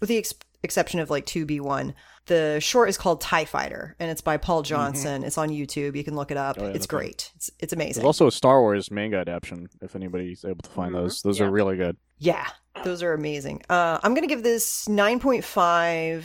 with 0.00 0.08
the 0.08 0.16
ex- 0.16 0.34
exception 0.62 1.00
of 1.00 1.10
like 1.10 1.26
2B1. 1.26 1.92
The 2.26 2.58
short 2.60 2.88
is 2.88 2.96
called 2.96 3.20
TIE 3.20 3.44
Fighter, 3.44 3.94
and 3.98 4.10
it's 4.10 4.22
by 4.22 4.38
Paul 4.38 4.62
mm-hmm. 4.62 4.70
Johnson. 4.70 5.20
Mm-hmm. 5.20 5.26
It's 5.26 5.36
on 5.36 5.50
YouTube. 5.50 5.94
You 5.94 6.04
can 6.04 6.16
look 6.16 6.30
it 6.30 6.38
up. 6.38 6.56
Oh, 6.58 6.64
yeah, 6.68 6.72
it's 6.72 6.86
great. 6.86 7.30
It's, 7.36 7.50
it's 7.60 7.72
amazing. 7.74 8.00
There's 8.00 8.06
also 8.06 8.26
a 8.26 8.32
Star 8.32 8.62
Wars 8.62 8.90
manga 8.90 9.18
adaptation, 9.18 9.68
if 9.82 9.94
anybody's 9.94 10.46
able 10.46 10.62
to 10.62 10.70
find 10.70 10.94
mm-hmm. 10.94 11.02
those. 11.02 11.20
Those 11.20 11.40
yeah. 11.40 11.46
are 11.46 11.50
really 11.50 11.76
good. 11.76 11.98
Yeah, 12.18 12.46
those 12.84 13.02
are 13.02 13.12
amazing. 13.12 13.60
Uh, 13.68 13.98
I'm 14.02 14.14
going 14.14 14.26
to 14.26 14.34
give 14.34 14.42
this 14.42 14.86
9.5 14.88 16.24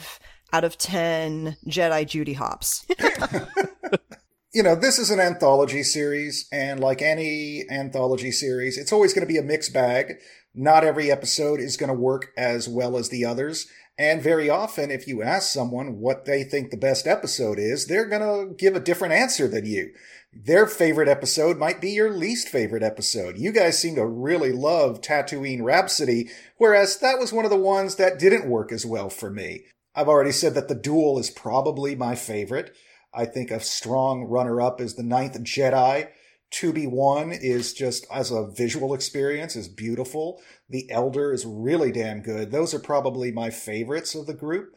out 0.52 0.64
of 0.64 0.78
10 0.78 1.56
Jedi 1.66 2.06
Judy 2.06 2.34
Hopps. 2.34 2.86
you 4.52 4.62
know, 4.62 4.74
this 4.74 4.98
is 4.98 5.10
an 5.10 5.20
anthology 5.20 5.82
series, 5.82 6.48
and 6.52 6.80
like 6.80 7.02
any 7.02 7.64
anthology 7.70 8.32
series, 8.32 8.76
it's 8.76 8.92
always 8.92 9.14
going 9.14 9.26
to 9.26 9.32
be 9.32 9.38
a 9.38 9.42
mixed 9.42 9.72
bag. 9.72 10.14
Not 10.54 10.84
every 10.84 11.10
episode 11.10 11.60
is 11.60 11.76
going 11.76 11.88
to 11.88 11.94
work 11.94 12.32
as 12.36 12.68
well 12.68 12.96
as 12.96 13.08
the 13.08 13.24
others. 13.24 13.68
And 13.96 14.22
very 14.22 14.48
often, 14.48 14.90
if 14.90 15.06
you 15.06 15.22
ask 15.22 15.52
someone 15.52 16.00
what 16.00 16.24
they 16.24 16.42
think 16.42 16.70
the 16.70 16.76
best 16.76 17.06
episode 17.06 17.58
is, 17.58 17.86
they're 17.86 18.08
going 18.08 18.22
to 18.22 18.54
give 18.54 18.74
a 18.74 18.80
different 18.80 19.12
answer 19.12 19.46
than 19.46 19.66
you. 19.66 19.92
Their 20.32 20.66
favorite 20.66 21.08
episode 21.08 21.58
might 21.58 21.80
be 21.80 21.90
your 21.90 22.10
least 22.10 22.48
favorite 22.48 22.82
episode. 22.82 23.36
You 23.36 23.52
guys 23.52 23.78
seem 23.78 23.96
to 23.96 24.06
really 24.06 24.52
love 24.52 25.00
Tatooine 25.00 25.62
Rhapsody, 25.62 26.30
whereas 26.56 26.98
that 27.00 27.18
was 27.18 27.32
one 27.32 27.44
of 27.44 27.50
the 27.50 27.56
ones 27.56 27.96
that 27.96 28.18
didn't 28.18 28.48
work 28.48 28.72
as 28.72 28.86
well 28.86 29.10
for 29.10 29.30
me. 29.30 29.64
I've 30.00 30.08
already 30.08 30.32
said 30.32 30.54
that 30.54 30.68
the 30.68 30.74
duel 30.74 31.18
is 31.18 31.28
probably 31.28 31.94
my 31.94 32.14
favorite. 32.14 32.74
I 33.12 33.26
think 33.26 33.50
a 33.50 33.60
strong 33.60 34.24
runner 34.24 34.58
up 34.58 34.80
is 34.80 34.94
the 34.94 35.02
Ninth 35.02 35.38
Jedi. 35.42 36.08
2B1 36.54 37.38
is 37.38 37.74
just 37.74 38.06
as 38.10 38.30
a 38.30 38.46
visual 38.46 38.94
experience 38.94 39.56
is 39.56 39.68
beautiful. 39.68 40.40
The 40.70 40.90
Elder 40.90 41.34
is 41.34 41.44
really 41.44 41.92
damn 41.92 42.22
good. 42.22 42.50
Those 42.50 42.72
are 42.72 42.78
probably 42.78 43.30
my 43.30 43.50
favorites 43.50 44.14
of 44.14 44.26
the 44.26 44.32
group. 44.32 44.74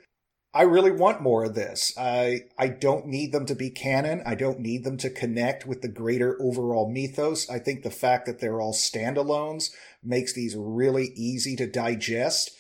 I 0.54 0.64
really 0.64 0.92
want 0.92 1.22
more 1.22 1.46
of 1.46 1.56
this. 1.56 1.94
I 1.98 2.42
I 2.58 2.68
don't 2.68 3.08
need 3.08 3.32
them 3.32 3.46
to 3.46 3.56
be 3.56 3.70
canon. 3.70 4.24
I 4.26 4.36
don't 4.36 4.60
need 4.60 4.84
them 4.84 4.98
to 4.98 5.10
connect 5.10 5.66
with 5.66 5.82
the 5.82 5.88
greater 5.88 6.38
overall 6.42 6.92
mythos. 6.92 7.50
I 7.50 7.60
think 7.60 7.84
the 7.84 7.90
fact 7.90 8.26
that 8.26 8.40
they're 8.42 8.60
all 8.60 8.74
standalones 8.74 9.72
makes 10.04 10.34
these 10.34 10.54
really 10.58 11.14
easy 11.16 11.56
to 11.56 11.66
digest. 11.66 12.52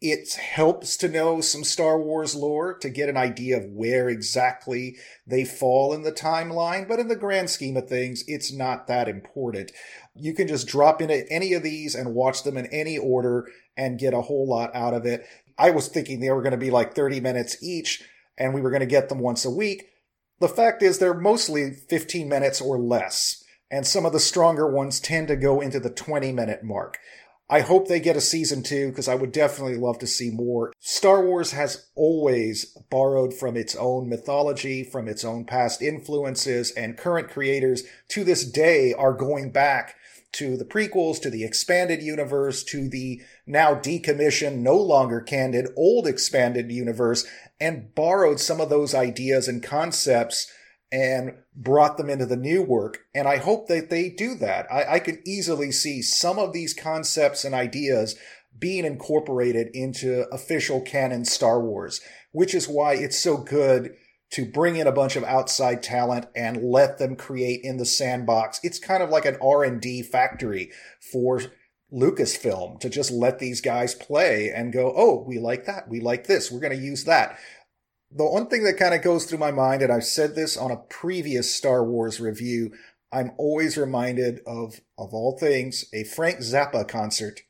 It 0.00 0.32
helps 0.34 0.96
to 0.98 1.08
know 1.08 1.40
some 1.40 1.64
Star 1.64 2.00
Wars 2.00 2.36
lore 2.36 2.78
to 2.78 2.88
get 2.88 3.08
an 3.08 3.16
idea 3.16 3.56
of 3.56 3.64
where 3.64 4.08
exactly 4.08 4.96
they 5.26 5.44
fall 5.44 5.92
in 5.92 6.02
the 6.02 6.12
timeline, 6.12 6.86
but 6.86 7.00
in 7.00 7.08
the 7.08 7.16
grand 7.16 7.50
scheme 7.50 7.76
of 7.76 7.88
things, 7.88 8.22
it's 8.28 8.52
not 8.52 8.86
that 8.86 9.08
important. 9.08 9.72
You 10.14 10.34
can 10.34 10.46
just 10.46 10.68
drop 10.68 11.02
into 11.02 11.28
any 11.32 11.52
of 11.52 11.64
these 11.64 11.96
and 11.96 12.14
watch 12.14 12.44
them 12.44 12.56
in 12.56 12.66
any 12.66 12.96
order 12.96 13.48
and 13.76 13.98
get 13.98 14.14
a 14.14 14.22
whole 14.22 14.48
lot 14.48 14.70
out 14.72 14.94
of 14.94 15.04
it. 15.04 15.26
I 15.58 15.70
was 15.70 15.88
thinking 15.88 16.20
they 16.20 16.30
were 16.30 16.42
going 16.42 16.52
to 16.52 16.56
be 16.56 16.70
like 16.70 16.94
30 16.94 17.20
minutes 17.20 17.60
each 17.60 18.04
and 18.38 18.54
we 18.54 18.60
were 18.60 18.70
going 18.70 18.80
to 18.80 18.86
get 18.86 19.08
them 19.08 19.18
once 19.18 19.44
a 19.44 19.50
week. 19.50 19.86
The 20.38 20.48
fact 20.48 20.82
is 20.82 20.98
they're 20.98 21.12
mostly 21.12 21.72
15 21.72 22.28
minutes 22.28 22.60
or 22.60 22.78
less. 22.78 23.42
And 23.70 23.86
some 23.86 24.06
of 24.06 24.12
the 24.12 24.20
stronger 24.20 24.70
ones 24.70 25.00
tend 25.00 25.28
to 25.28 25.36
go 25.36 25.60
into 25.60 25.80
the 25.80 25.90
20 25.90 26.32
minute 26.32 26.62
mark. 26.62 26.98
I 27.50 27.60
hope 27.60 27.88
they 27.88 28.00
get 28.00 28.16
a 28.16 28.20
season 28.20 28.62
two 28.62 28.88
because 28.90 29.08
I 29.08 29.14
would 29.14 29.32
definitely 29.32 29.76
love 29.76 29.98
to 30.00 30.06
see 30.06 30.30
more. 30.30 30.72
Star 30.80 31.24
Wars 31.24 31.52
has 31.52 31.86
always 31.94 32.66
borrowed 32.90 33.32
from 33.32 33.56
its 33.56 33.74
own 33.74 34.08
mythology, 34.08 34.84
from 34.84 35.08
its 35.08 35.24
own 35.24 35.44
past 35.44 35.80
influences, 35.80 36.70
and 36.72 36.98
current 36.98 37.30
creators 37.30 37.84
to 38.08 38.22
this 38.22 38.44
day 38.44 38.92
are 38.92 39.14
going 39.14 39.50
back 39.50 39.94
to 40.32 40.58
the 40.58 40.64
prequels, 40.64 41.20
to 41.22 41.30
the 41.30 41.42
expanded 41.42 42.02
universe, 42.02 42.62
to 42.62 42.86
the 42.86 43.22
now 43.46 43.74
decommissioned, 43.74 44.58
no 44.58 44.76
longer 44.76 45.20
candid, 45.20 45.68
old 45.74 46.06
expanded 46.06 46.70
universe, 46.70 47.26
and 47.58 47.94
borrowed 47.94 48.38
some 48.38 48.60
of 48.60 48.68
those 48.68 48.94
ideas 48.94 49.48
and 49.48 49.62
concepts 49.62 50.52
and 50.90 51.34
brought 51.54 51.96
them 51.96 52.08
into 52.08 52.26
the 52.26 52.36
new 52.36 52.62
work. 52.62 53.00
And 53.14 53.28
I 53.28 53.36
hope 53.36 53.68
that 53.68 53.90
they 53.90 54.08
do 54.08 54.34
that. 54.36 54.66
I, 54.72 54.94
I 54.94 54.98
can 55.00 55.22
easily 55.26 55.70
see 55.70 56.02
some 56.02 56.38
of 56.38 56.52
these 56.52 56.74
concepts 56.74 57.44
and 57.44 57.54
ideas 57.54 58.16
being 58.58 58.84
incorporated 58.84 59.68
into 59.74 60.26
official 60.32 60.80
canon 60.80 61.24
Star 61.24 61.60
Wars, 61.60 62.00
which 62.32 62.54
is 62.54 62.68
why 62.68 62.94
it's 62.94 63.18
so 63.18 63.36
good 63.36 63.94
to 64.30 64.44
bring 64.44 64.76
in 64.76 64.86
a 64.86 64.92
bunch 64.92 65.16
of 65.16 65.24
outside 65.24 65.82
talent 65.82 66.26
and 66.34 66.62
let 66.62 66.98
them 66.98 67.16
create 67.16 67.60
in 67.62 67.78
the 67.78 67.86
sandbox. 67.86 68.60
It's 68.62 68.78
kind 68.78 69.02
of 69.02 69.10
like 69.10 69.24
an 69.24 69.38
R&D 69.40 70.02
factory 70.02 70.70
for 71.12 71.40
Lucasfilm 71.92 72.80
to 72.80 72.90
just 72.90 73.10
let 73.10 73.38
these 73.38 73.62
guys 73.62 73.94
play 73.94 74.52
and 74.54 74.72
go, 74.74 74.92
"Oh, 74.94 75.24
we 75.26 75.38
like 75.38 75.64
that. 75.64 75.88
We 75.88 76.00
like 76.00 76.26
this. 76.26 76.50
We're 76.50 76.60
going 76.60 76.76
to 76.76 76.84
use 76.84 77.04
that." 77.04 77.38
The 78.10 78.24
one 78.24 78.48
thing 78.48 78.64
that 78.64 78.78
kind 78.78 78.94
of 78.94 79.02
goes 79.02 79.24
through 79.24 79.38
my 79.38 79.50
mind, 79.50 79.82
and 79.82 79.92
I've 79.92 80.04
said 80.04 80.34
this 80.34 80.56
on 80.56 80.70
a 80.70 80.76
previous 80.76 81.54
Star 81.54 81.84
Wars 81.84 82.20
review, 82.20 82.72
I'm 83.12 83.32
always 83.38 83.76
reminded 83.76 84.40
of, 84.46 84.80
of 84.96 85.14
all 85.14 85.38
things, 85.38 85.84
a 85.92 86.04
Frank 86.04 86.38
Zappa 86.38 86.86
concert 86.86 87.42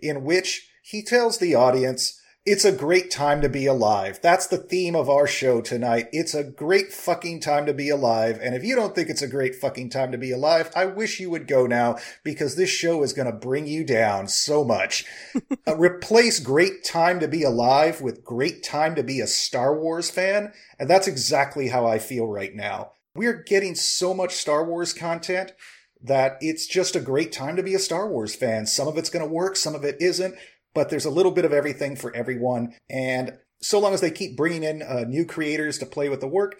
in 0.00 0.24
which 0.24 0.68
he 0.82 1.02
tells 1.02 1.38
the 1.38 1.54
audience, 1.54 2.20
it's 2.46 2.64
a 2.66 2.72
great 2.72 3.10
time 3.10 3.40
to 3.40 3.48
be 3.48 3.64
alive. 3.64 4.20
That's 4.20 4.46
the 4.46 4.58
theme 4.58 4.94
of 4.94 5.08
our 5.08 5.26
show 5.26 5.62
tonight. 5.62 6.08
It's 6.12 6.34
a 6.34 6.44
great 6.44 6.92
fucking 6.92 7.40
time 7.40 7.64
to 7.64 7.72
be 7.72 7.88
alive. 7.88 8.38
And 8.42 8.54
if 8.54 8.62
you 8.62 8.76
don't 8.76 8.94
think 8.94 9.08
it's 9.08 9.22
a 9.22 9.28
great 9.28 9.54
fucking 9.54 9.88
time 9.88 10.12
to 10.12 10.18
be 10.18 10.30
alive, 10.30 10.70
I 10.76 10.84
wish 10.84 11.18
you 11.18 11.30
would 11.30 11.48
go 11.48 11.66
now 11.66 11.96
because 12.22 12.54
this 12.54 12.68
show 12.68 13.02
is 13.02 13.14
going 13.14 13.30
to 13.30 13.32
bring 13.32 13.66
you 13.66 13.82
down 13.82 14.28
so 14.28 14.62
much. 14.62 15.06
uh, 15.66 15.76
replace 15.78 16.38
great 16.38 16.84
time 16.84 17.18
to 17.20 17.28
be 17.28 17.44
alive 17.44 18.02
with 18.02 18.24
great 18.24 18.62
time 18.62 18.94
to 18.96 19.02
be 19.02 19.20
a 19.20 19.26
Star 19.26 19.74
Wars 19.74 20.10
fan. 20.10 20.52
And 20.78 20.90
that's 20.90 21.08
exactly 21.08 21.68
how 21.68 21.86
I 21.86 21.98
feel 21.98 22.26
right 22.26 22.54
now. 22.54 22.90
We're 23.14 23.42
getting 23.42 23.74
so 23.74 24.12
much 24.12 24.34
Star 24.34 24.66
Wars 24.66 24.92
content 24.92 25.52
that 26.02 26.36
it's 26.42 26.66
just 26.66 26.94
a 26.94 27.00
great 27.00 27.32
time 27.32 27.56
to 27.56 27.62
be 27.62 27.74
a 27.74 27.78
Star 27.78 28.06
Wars 28.06 28.34
fan. 28.34 28.66
Some 28.66 28.86
of 28.86 28.98
it's 28.98 29.08
going 29.08 29.24
to 29.24 29.32
work, 29.32 29.56
some 29.56 29.74
of 29.74 29.84
it 29.84 29.96
isn't 29.98 30.34
but 30.74 30.90
there's 30.90 31.04
a 31.04 31.10
little 31.10 31.32
bit 31.32 31.44
of 31.44 31.52
everything 31.52 31.96
for 31.96 32.14
everyone. 32.14 32.74
And 32.90 33.38
so 33.62 33.78
long 33.78 33.94
as 33.94 34.00
they 34.00 34.10
keep 34.10 34.36
bringing 34.36 34.62
in 34.62 34.82
uh, 34.82 35.04
new 35.08 35.24
creators 35.24 35.78
to 35.78 35.86
play 35.86 36.08
with 36.08 36.20
the 36.20 36.28
work, 36.28 36.56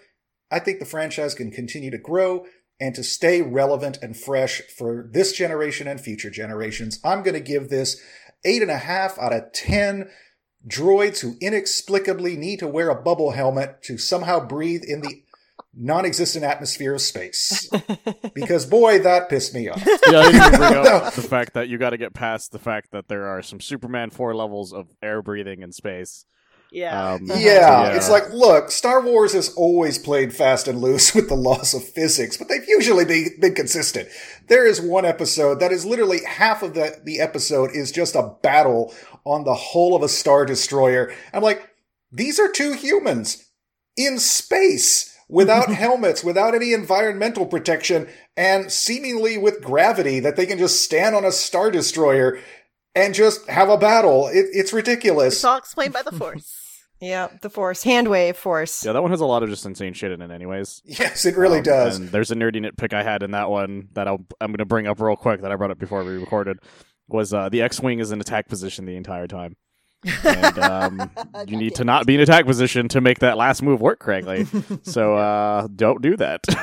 I 0.49 0.59
think 0.59 0.79
the 0.79 0.85
franchise 0.85 1.35
can 1.35 1.51
continue 1.51 1.91
to 1.91 1.97
grow 1.97 2.45
and 2.79 2.95
to 2.95 3.03
stay 3.03 3.41
relevant 3.41 3.99
and 4.01 4.17
fresh 4.17 4.61
for 4.61 5.09
this 5.11 5.33
generation 5.33 5.87
and 5.87 5.99
future 5.99 6.29
generations. 6.29 6.99
I'm 7.03 7.23
going 7.23 7.33
to 7.33 7.39
give 7.39 7.69
this 7.69 8.01
eight 8.43 8.61
and 8.61 8.71
a 8.71 8.77
half 8.77 9.17
out 9.19 9.33
of 9.33 9.51
10 9.53 10.09
droids 10.67 11.19
who 11.19 11.35
inexplicably 11.41 12.35
need 12.35 12.59
to 12.59 12.67
wear 12.67 12.89
a 12.89 13.01
bubble 13.01 13.31
helmet 13.31 13.83
to 13.83 13.97
somehow 13.97 14.39
breathe 14.39 14.83
in 14.83 15.01
the 15.01 15.23
non-existent 15.75 16.45
atmosphere 16.45 16.93
of 16.93 17.01
space. 17.01 17.69
because 18.33 18.65
boy, 18.65 18.99
that 18.99 19.29
pissed 19.29 19.53
me 19.53 19.69
off. 19.69 19.85
Yeah, 20.07 20.19
I 20.19 20.31
didn't 20.31 20.57
bring 20.57 20.87
up 20.87 21.13
the 21.15 21.21
fact 21.21 21.53
that 21.53 21.67
you 21.67 21.77
got 21.77 21.89
to 21.89 21.97
get 21.97 22.13
past 22.13 22.51
the 22.51 22.59
fact 22.59 22.91
that 22.91 23.07
there 23.07 23.27
are 23.27 23.41
some 23.41 23.59
Superman 23.59 24.11
four 24.11 24.35
levels 24.35 24.71
of 24.71 24.87
air 25.01 25.21
breathing 25.21 25.61
in 25.61 25.71
space. 25.71 26.25
Yeah. 26.71 27.13
Um, 27.13 27.25
Yeah, 27.25 27.37
yeah. 27.37 27.95
it's 27.95 28.09
like, 28.09 28.29
look, 28.31 28.69
Star 28.69 29.01
Wars 29.01 29.33
has 29.33 29.53
always 29.55 29.97
played 29.97 30.33
fast 30.33 30.67
and 30.67 30.79
loose 30.79 31.15
with 31.15 31.27
the 31.27 31.35
laws 31.35 31.73
of 31.73 31.83
physics, 31.83 32.37
but 32.37 32.49
they've 32.49 32.67
usually 32.67 33.05
be, 33.05 33.29
been 33.39 33.55
consistent. 33.55 34.09
There 34.47 34.67
is 34.67 34.81
one 34.81 35.05
episode 35.05 35.59
that 35.59 35.71
is 35.71 35.85
literally 35.85 36.23
half 36.27 36.61
of 36.61 36.73
the, 36.73 36.99
the 37.03 37.19
episode 37.19 37.71
is 37.73 37.91
just 37.91 38.15
a 38.15 38.35
battle 38.43 38.93
on 39.23 39.43
the 39.43 39.55
hull 39.55 39.95
of 39.95 40.03
a 40.03 40.09
Star 40.09 40.45
Destroyer. 40.45 41.13
I'm 41.33 41.43
like, 41.43 41.67
these 42.11 42.39
are 42.39 42.51
two 42.51 42.73
humans 42.73 43.49
in 43.97 44.19
space 44.19 45.14
without 45.27 45.69
helmets, 45.73 46.23
without 46.23 46.53
any 46.55 46.73
environmental 46.73 47.45
protection, 47.45 48.07
and 48.37 48.71
seemingly 48.71 49.37
with 49.37 49.61
gravity 49.63 50.19
that 50.19 50.35
they 50.35 50.45
can 50.45 50.57
just 50.57 50.81
stand 50.81 51.15
on 51.15 51.25
a 51.25 51.31
Star 51.31 51.71
Destroyer 51.71 52.39
and 52.95 53.13
just 53.13 53.47
have 53.49 53.69
a 53.69 53.77
battle. 53.77 54.27
It, 54.27 54.45
it's 54.53 54.71
ridiculous. 54.73 55.33
It's 55.35 55.43
all 55.43 55.57
explained 55.57 55.93
by 55.93 56.01
the 56.03 56.11
Force. 56.17 56.61
Yeah, 57.01 57.27
the 57.41 57.49
force, 57.49 57.83
hand 57.83 58.07
wave 58.07 58.37
force. 58.37 58.85
Yeah, 58.85 58.93
that 58.93 59.01
one 59.01 59.11
has 59.11 59.19
a 59.19 59.25
lot 59.25 59.43
of 59.43 59.49
just 59.49 59.65
insane 59.65 59.93
shit 59.93 60.13
in 60.13 60.21
it, 60.21 60.31
anyways. 60.31 60.81
Yes, 60.85 61.25
it 61.25 61.35
really 61.35 61.57
Um, 61.57 61.63
does. 61.65 61.97
And 61.97 62.09
there's 62.09 62.31
a 62.31 62.35
nerdy 62.35 62.65
nitpick 62.65 62.93
I 62.93 63.03
had 63.03 63.21
in 63.21 63.31
that 63.31 63.49
one 63.49 63.89
that 63.93 64.07
I'll, 64.07 64.25
I'm 64.39 64.47
going 64.51 64.59
to 64.59 64.65
bring 64.65 64.87
up 64.87 65.01
real 65.01 65.17
quick 65.17 65.41
that 65.41 65.51
I 65.51 65.57
brought 65.57 65.71
up 65.71 65.77
before 65.77 66.05
we 66.05 66.13
recorded. 66.13 66.57
Was 67.09 67.33
uh, 67.33 67.49
the 67.49 67.61
X-wing 67.61 67.99
is 67.99 68.11
in 68.13 68.21
attack 68.21 68.47
position 68.47 68.85
the 68.85 68.95
entire 68.95 69.27
time, 69.27 69.57
and 70.23 70.59
um, 70.59 71.11
you 71.47 71.57
need 71.57 71.75
to 71.75 71.83
not 71.83 72.05
be 72.05 72.15
in 72.15 72.21
attack 72.21 72.45
position 72.45 72.87
to 72.89 73.01
make 73.01 73.19
that 73.19 73.37
last 73.37 73.61
move 73.61 73.81
work 73.81 73.99
correctly. 73.99 74.45
so 74.83 75.15
uh, 75.15 75.67
don't 75.75 76.01
do 76.01 76.15
that. 76.17 76.45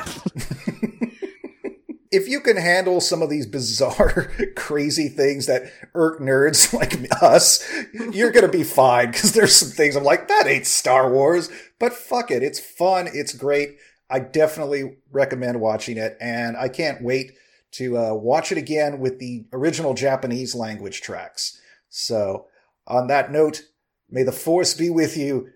if 2.11 2.27
you 2.27 2.39
can 2.39 2.57
handle 2.57 3.01
some 3.01 3.21
of 3.21 3.29
these 3.29 3.45
bizarre, 3.45 4.31
crazy 4.55 5.09
things 5.09 5.45
that 5.47 5.63
irk 5.93 6.19
nerds 6.19 6.73
like 6.73 6.95
us, 7.21 7.67
you're 8.11 8.31
going 8.31 8.45
to 8.45 8.57
be 8.57 8.63
fine 8.63 9.11
because 9.11 9.33
there's 9.33 9.55
some 9.55 9.69
things 9.69 9.95
I'm 9.95 10.03
like, 10.03 10.27
that 10.27 10.47
ain't 10.47 10.67
Star 10.67 11.11
Wars, 11.11 11.49
but 11.79 11.93
fuck 11.93 12.31
it. 12.31 12.43
It's 12.43 12.59
fun. 12.59 13.07
It's 13.11 13.33
great. 13.33 13.77
I 14.09 14.19
definitely 14.19 14.97
recommend 15.11 15.59
watching 15.59 15.97
it 15.97 16.17
and 16.21 16.55
I 16.55 16.69
can't 16.69 17.01
wait 17.01 17.31
to 17.71 17.97
uh, 17.97 18.13
watch 18.13 18.51
it 18.51 18.57
again 18.59 18.99
with 18.99 19.17
the 19.17 19.45
original 19.51 19.95
Japanese 19.95 20.53
language 20.53 21.01
tracks. 21.01 21.59
So 21.89 22.45
on 22.87 23.07
that 23.07 23.31
note, 23.31 23.63
may 24.09 24.23
the 24.23 24.31
force 24.31 24.73
be 24.73 24.89
with 24.89 25.17
you 25.17 25.49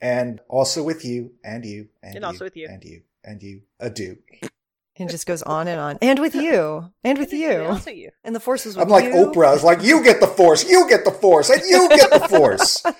and 0.00 0.40
also 0.48 0.82
with 0.82 1.04
you 1.04 1.32
and 1.44 1.64
you 1.64 1.88
and, 2.02 2.16
And 2.16 2.24
also 2.24 2.44
with 2.44 2.56
you. 2.56 2.68
and 2.68 2.82
you 2.84 3.02
and 3.24 3.42
you. 3.42 3.62
Adieu. 3.80 4.18
And 4.96 5.08
just 5.08 5.26
goes 5.26 5.42
on 5.42 5.68
and 5.68 5.80
on. 5.80 5.98
And 6.02 6.18
with 6.18 6.34
you. 6.34 6.92
And 7.02 7.18
with 7.18 7.32
you. 7.32 7.62
Also 7.64 7.90
you. 7.90 8.10
And 8.24 8.34
the 8.34 8.40
force 8.40 8.66
is 8.66 8.76
with 8.76 8.86
you. 8.88 8.94
I'm 8.94 9.02
like 9.02 9.12
you. 9.12 9.26
Oprah. 9.26 9.48
I 9.48 9.52
was 9.52 9.64
like, 9.64 9.82
you 9.82 10.04
get 10.04 10.20
the 10.20 10.26
force, 10.26 10.68
you 10.68 10.86
get 10.88 11.04
the 11.04 11.10
force, 11.10 11.48
and 11.50 11.62
you 11.68 11.88
get 11.88 12.10
the 12.10 12.28
force. 12.28 12.82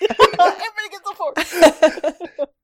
Everybody 0.02 0.88
gets 0.90 1.02
the 1.04 1.14
Force. 1.14 2.50